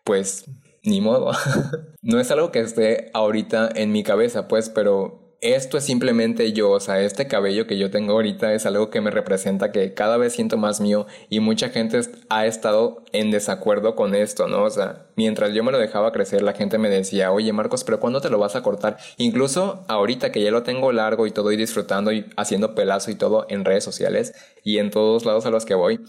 pues 0.03 0.45
ni 0.83 1.01
modo. 1.01 1.31
no 2.01 2.19
es 2.19 2.31
algo 2.31 2.51
que 2.51 2.59
esté 2.59 3.09
ahorita 3.13 3.69
en 3.73 3.91
mi 3.91 4.03
cabeza, 4.03 4.47
pues, 4.47 4.69
pero 4.69 5.29
esto 5.41 5.77
es 5.77 5.85
simplemente 5.85 6.51
yo, 6.51 6.71
o 6.71 6.79
sea, 6.81 6.99
este 7.01 7.27
cabello 7.27 7.65
que 7.65 7.77
yo 7.77 7.89
tengo 7.89 8.13
ahorita 8.13 8.53
es 8.53 8.65
algo 8.65 8.89
que 8.89 8.99
me 8.99 9.09
representa, 9.09 9.71
que 9.71 9.93
cada 9.93 10.17
vez 10.17 10.33
siento 10.33 10.57
más 10.57 10.81
mío 10.81 11.07
y 11.29 11.39
mucha 11.39 11.69
gente 11.69 12.01
ha 12.29 12.45
estado 12.45 13.03
en 13.13 13.31
desacuerdo 13.31 13.95
con 13.95 14.15
esto, 14.15 14.47
¿no? 14.49 14.63
O 14.63 14.69
sea, 14.69 15.05
mientras 15.15 15.53
yo 15.53 15.63
me 15.63 15.71
lo 15.71 15.77
dejaba 15.77 16.11
crecer, 16.11 16.41
la 16.41 16.53
gente 16.53 16.77
me 16.77 16.89
decía, 16.89 17.31
oye 17.31 17.53
Marcos, 17.53 17.85
pero 17.85 18.01
¿cuándo 18.01 18.19
te 18.19 18.29
lo 18.29 18.37
vas 18.37 18.57
a 18.57 18.63
cortar? 18.63 18.97
Incluso 19.17 19.85
ahorita 19.87 20.31
que 20.33 20.43
ya 20.43 20.51
lo 20.51 20.63
tengo 20.63 20.91
largo 20.91 21.25
y 21.25 21.31
todo 21.31 21.53
y 21.53 21.57
disfrutando 21.57 22.11
y 22.11 22.25
haciendo 22.35 22.75
pelazo 22.75 23.09
y 23.09 23.15
todo 23.15 23.45
en 23.49 23.63
redes 23.63 23.85
sociales 23.85 24.33
y 24.65 24.79
en 24.79 24.91
todos 24.91 25.25
lados 25.25 25.45
a 25.45 25.51
los 25.51 25.65
que 25.65 25.75
voy, 25.75 26.01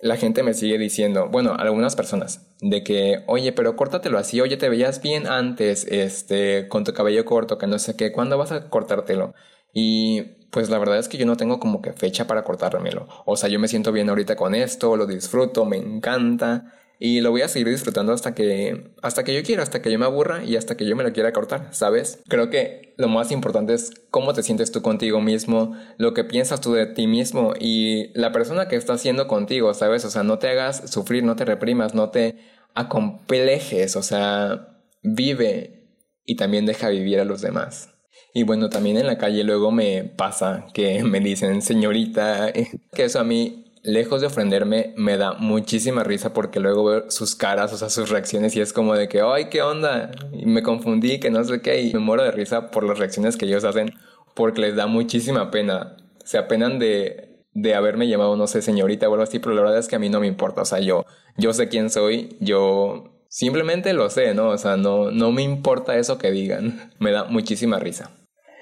la 0.00 0.16
gente 0.16 0.42
me 0.42 0.54
sigue 0.54 0.78
diciendo, 0.78 1.28
bueno, 1.28 1.54
algunas 1.58 1.96
personas, 1.96 2.46
de 2.60 2.84
que, 2.84 3.24
oye, 3.26 3.52
pero 3.52 3.76
córtatelo 3.76 4.18
así, 4.18 4.40
oye, 4.40 4.56
te 4.56 4.68
veías 4.68 5.02
bien 5.02 5.26
antes, 5.26 5.86
este, 5.90 6.68
con 6.68 6.84
tu 6.84 6.92
cabello 6.92 7.24
corto, 7.24 7.58
que 7.58 7.66
no 7.66 7.78
sé 7.78 7.96
qué, 7.96 8.12
¿cuándo 8.12 8.38
vas 8.38 8.52
a 8.52 8.70
cortártelo? 8.70 9.34
Y 9.72 10.22
pues 10.50 10.70
la 10.70 10.78
verdad 10.78 10.98
es 10.98 11.08
que 11.08 11.18
yo 11.18 11.26
no 11.26 11.36
tengo 11.36 11.58
como 11.60 11.82
que 11.82 11.92
fecha 11.92 12.26
para 12.26 12.44
cortármelo. 12.44 13.06
O 13.26 13.36
sea, 13.36 13.48
yo 13.48 13.58
me 13.58 13.68
siento 13.68 13.92
bien 13.92 14.08
ahorita 14.08 14.36
con 14.36 14.54
esto, 14.54 14.96
lo 14.96 15.06
disfruto, 15.06 15.64
me 15.64 15.76
encanta. 15.76 16.72
Y 17.00 17.20
lo 17.20 17.30
voy 17.30 17.42
a 17.42 17.48
seguir 17.48 17.68
disfrutando 17.68 18.12
hasta 18.12 18.34
que, 18.34 18.92
hasta 19.02 19.22
que 19.22 19.34
yo 19.34 19.42
quiera, 19.44 19.62
hasta 19.62 19.80
que 19.80 19.92
yo 19.92 19.98
me 19.98 20.04
aburra 20.04 20.44
y 20.44 20.56
hasta 20.56 20.76
que 20.76 20.84
yo 20.84 20.96
me 20.96 21.04
lo 21.04 21.12
quiera 21.12 21.32
cortar, 21.32 21.68
¿sabes? 21.70 22.20
Creo 22.28 22.50
que 22.50 22.94
lo 22.96 23.08
más 23.08 23.30
importante 23.30 23.74
es 23.74 23.92
cómo 24.10 24.34
te 24.34 24.42
sientes 24.42 24.72
tú 24.72 24.82
contigo 24.82 25.20
mismo, 25.20 25.76
lo 25.96 26.12
que 26.12 26.24
piensas 26.24 26.60
tú 26.60 26.72
de 26.72 26.86
ti 26.86 27.06
mismo 27.06 27.54
y 27.58 28.10
la 28.18 28.32
persona 28.32 28.66
que 28.66 28.74
está 28.74 28.94
haciendo 28.94 29.28
contigo, 29.28 29.72
¿sabes? 29.74 30.04
O 30.04 30.10
sea, 30.10 30.24
no 30.24 30.38
te 30.38 30.48
hagas 30.48 30.90
sufrir, 30.90 31.22
no 31.22 31.36
te 31.36 31.44
reprimas, 31.44 31.94
no 31.94 32.10
te 32.10 32.36
acomplejes, 32.74 33.94
o 33.94 34.02
sea, 34.02 34.82
vive 35.02 35.88
y 36.24 36.34
también 36.34 36.66
deja 36.66 36.88
vivir 36.88 37.20
a 37.20 37.24
los 37.24 37.40
demás. 37.40 37.90
Y 38.34 38.42
bueno, 38.42 38.68
también 38.68 38.96
en 38.98 39.06
la 39.06 39.18
calle 39.18 39.44
luego 39.44 39.70
me 39.70 40.04
pasa 40.04 40.66
que 40.74 41.02
me 41.04 41.20
dicen, 41.20 41.62
señorita, 41.62 42.52
que 42.92 43.04
eso 43.04 43.20
a 43.20 43.24
mí 43.24 43.67
lejos 43.82 44.20
de 44.20 44.26
ofenderme, 44.26 44.94
me 44.96 45.16
da 45.16 45.34
muchísima 45.34 46.04
risa 46.04 46.32
porque 46.32 46.60
luego 46.60 46.84
veo 46.84 47.10
sus 47.10 47.34
caras, 47.34 47.72
o 47.72 47.76
sea, 47.76 47.90
sus 47.90 48.10
reacciones 48.10 48.54
y 48.56 48.60
es 48.60 48.72
como 48.72 48.94
de 48.94 49.08
que, 49.08 49.20
ay, 49.20 49.48
¿qué 49.48 49.62
onda? 49.62 50.10
Y 50.32 50.46
me 50.46 50.62
confundí, 50.62 51.20
que 51.20 51.30
no 51.30 51.42
sé 51.44 51.60
qué, 51.60 51.80
y 51.82 51.92
me 51.92 52.00
muero 52.00 52.24
de 52.24 52.30
risa 52.30 52.70
por 52.70 52.84
las 52.84 52.98
reacciones 52.98 53.36
que 53.36 53.46
ellos 53.46 53.64
hacen 53.64 53.94
porque 54.34 54.60
les 54.60 54.76
da 54.76 54.86
muchísima 54.86 55.50
pena. 55.50 55.96
Se 56.24 56.38
apenan 56.38 56.78
de, 56.78 57.42
de 57.54 57.74
haberme 57.74 58.08
llamado, 58.08 58.36
no 58.36 58.46
sé, 58.46 58.62
señorita 58.62 59.08
o 59.08 59.12
algo 59.12 59.24
así, 59.24 59.38
pero 59.38 59.54
la 59.54 59.62
verdad 59.62 59.78
es 59.78 59.88
que 59.88 59.96
a 59.96 59.98
mí 59.98 60.08
no 60.08 60.20
me 60.20 60.26
importa, 60.26 60.62
o 60.62 60.64
sea, 60.64 60.80
yo, 60.80 61.04
yo 61.36 61.52
sé 61.52 61.68
quién 61.68 61.90
soy, 61.90 62.36
yo 62.40 63.18
simplemente 63.28 63.92
lo 63.92 64.10
sé, 64.10 64.34
¿no? 64.34 64.50
O 64.50 64.58
sea, 64.58 64.76
no, 64.76 65.10
no 65.10 65.32
me 65.32 65.42
importa 65.42 65.96
eso 65.96 66.18
que 66.18 66.30
digan, 66.30 66.92
me 66.98 67.10
da 67.10 67.24
muchísima 67.24 67.78
risa. 67.78 68.10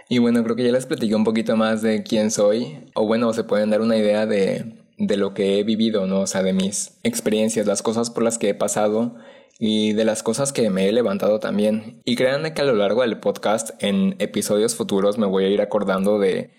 Y 0.08 0.18
bueno, 0.18 0.42
creo 0.44 0.54
que 0.54 0.64
ya 0.64 0.72
les 0.72 0.86
platiqué 0.86 1.16
un 1.16 1.24
poquito 1.24 1.56
más 1.56 1.82
de 1.82 2.04
quién 2.04 2.30
soy, 2.30 2.90
o 2.94 3.06
bueno, 3.06 3.32
se 3.32 3.44
pueden 3.44 3.70
dar 3.70 3.80
una 3.80 3.96
idea 3.96 4.24
de 4.24 4.75
de 4.98 5.16
lo 5.16 5.34
que 5.34 5.58
he 5.58 5.62
vivido, 5.62 6.06
¿no? 6.06 6.20
O 6.20 6.26
sea, 6.26 6.42
de 6.42 6.52
mis 6.52 6.98
experiencias, 7.02 7.66
las 7.66 7.82
cosas 7.82 8.10
por 8.10 8.22
las 8.22 8.38
que 8.38 8.50
he 8.50 8.54
pasado 8.54 9.16
y 9.58 9.92
de 9.92 10.04
las 10.04 10.22
cosas 10.22 10.52
que 10.52 10.70
me 10.70 10.88
he 10.88 10.92
levantado 10.92 11.40
también. 11.40 12.00
Y 12.04 12.16
créanme 12.16 12.54
que 12.54 12.62
a 12.62 12.64
lo 12.64 12.74
largo 12.74 13.02
del 13.02 13.20
podcast, 13.20 13.70
en 13.82 14.16
episodios 14.18 14.74
futuros, 14.74 15.18
me 15.18 15.26
voy 15.26 15.44
a 15.44 15.48
ir 15.48 15.60
acordando 15.60 16.18
de, 16.18 16.50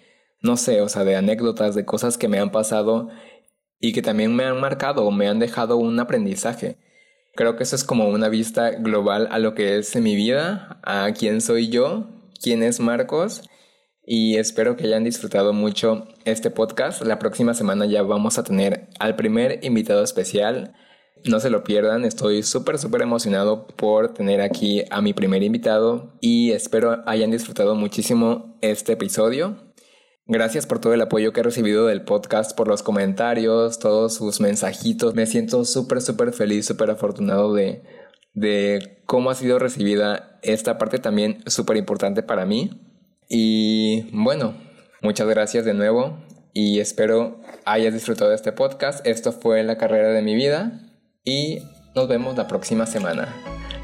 no 0.41 0.57
sé, 0.57 0.81
o 0.81 0.89
sea, 0.89 1.03
de 1.03 1.15
anécdotas, 1.15 1.75
de 1.75 1.85
cosas 1.85 2.17
que 2.17 2.27
me 2.27 2.39
han 2.39 2.51
pasado 2.51 3.09
y 3.79 3.93
que 3.93 4.01
también 4.01 4.35
me 4.35 4.45
han 4.45 4.59
marcado 4.59 5.05
o 5.05 5.11
me 5.11 5.27
han 5.27 5.39
dejado 5.39 5.77
un 5.77 5.99
aprendizaje. 5.99 6.77
Creo 7.35 7.55
que 7.55 7.63
eso 7.63 7.75
es 7.75 7.83
como 7.83 8.09
una 8.09 8.29
vista 8.29 8.71
global 8.71 9.27
a 9.31 9.37
lo 9.37 9.53
que 9.53 9.77
es 9.77 9.95
mi 9.95 10.15
vida, 10.15 10.79
a 10.83 11.11
quién 11.13 11.41
soy 11.41 11.69
yo, 11.69 12.07
quién 12.41 12.63
es 12.63 12.79
Marcos 12.79 13.43
y 14.09 14.37
espero 14.37 14.77
que 14.77 14.85
hayan 14.85 15.03
disfrutado 15.03 15.51
mucho 15.51 16.07
este 16.23 16.49
podcast. 16.49 17.01
La 17.01 17.19
próxima 17.19 17.53
semana 17.53 17.85
ya 17.85 18.03
vamos 18.03 18.37
a 18.37 18.43
tener 18.45 18.87
al 18.99 19.17
primer 19.17 19.59
invitado 19.65 20.01
especial. 20.01 20.73
No 21.25 21.41
se 21.41 21.49
lo 21.49 21.65
pierdan, 21.65 22.05
estoy 22.05 22.41
súper, 22.43 22.79
súper 22.79 23.01
emocionado 23.01 23.67
por 23.67 24.13
tener 24.13 24.39
aquí 24.39 24.85
a 24.91 25.01
mi 25.01 25.11
primer 25.11 25.43
invitado 25.43 26.13
y 26.21 26.53
espero 26.53 27.03
hayan 27.05 27.31
disfrutado 27.31 27.75
muchísimo 27.75 28.57
este 28.61 28.93
episodio. 28.93 29.73
Gracias 30.25 30.65
por 30.65 30.79
todo 30.79 30.93
el 30.93 31.01
apoyo 31.01 31.33
que 31.33 31.41
he 31.41 31.43
recibido 31.43 31.87
del 31.87 32.05
podcast, 32.05 32.55
por 32.55 32.69
los 32.69 32.83
comentarios, 32.83 33.77
todos 33.77 34.15
sus 34.15 34.39
mensajitos. 34.39 35.15
Me 35.15 35.25
siento 35.25 35.65
súper, 35.65 36.01
súper 36.01 36.31
feliz, 36.31 36.65
súper 36.65 36.91
afortunado 36.91 37.53
de, 37.53 37.83
de 38.33 39.01
cómo 39.05 39.31
ha 39.31 39.35
sido 39.35 39.59
recibida 39.59 40.39
esta 40.43 40.77
parte 40.77 40.99
también 40.99 41.43
súper 41.45 41.75
importante 41.75 42.23
para 42.23 42.45
mí. 42.45 42.86
Y 43.29 44.09
bueno, 44.11 44.55
muchas 45.01 45.27
gracias 45.27 45.65
de 45.65 45.73
nuevo 45.73 46.17
y 46.53 46.79
espero 46.79 47.41
hayas 47.65 47.93
disfrutado 47.93 48.29
de 48.29 48.35
este 48.35 48.51
podcast. 48.51 49.05
Esto 49.05 49.31
fue 49.31 49.63
la 49.63 49.77
carrera 49.77 50.09
de 50.09 50.21
mi 50.21 50.35
vida 50.35 50.81
y 51.23 51.59
nos 51.95 52.07
vemos 52.07 52.37
la 52.37 52.47
próxima 52.47 52.85
semana. 52.85 53.33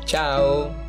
Chao. 0.06 0.83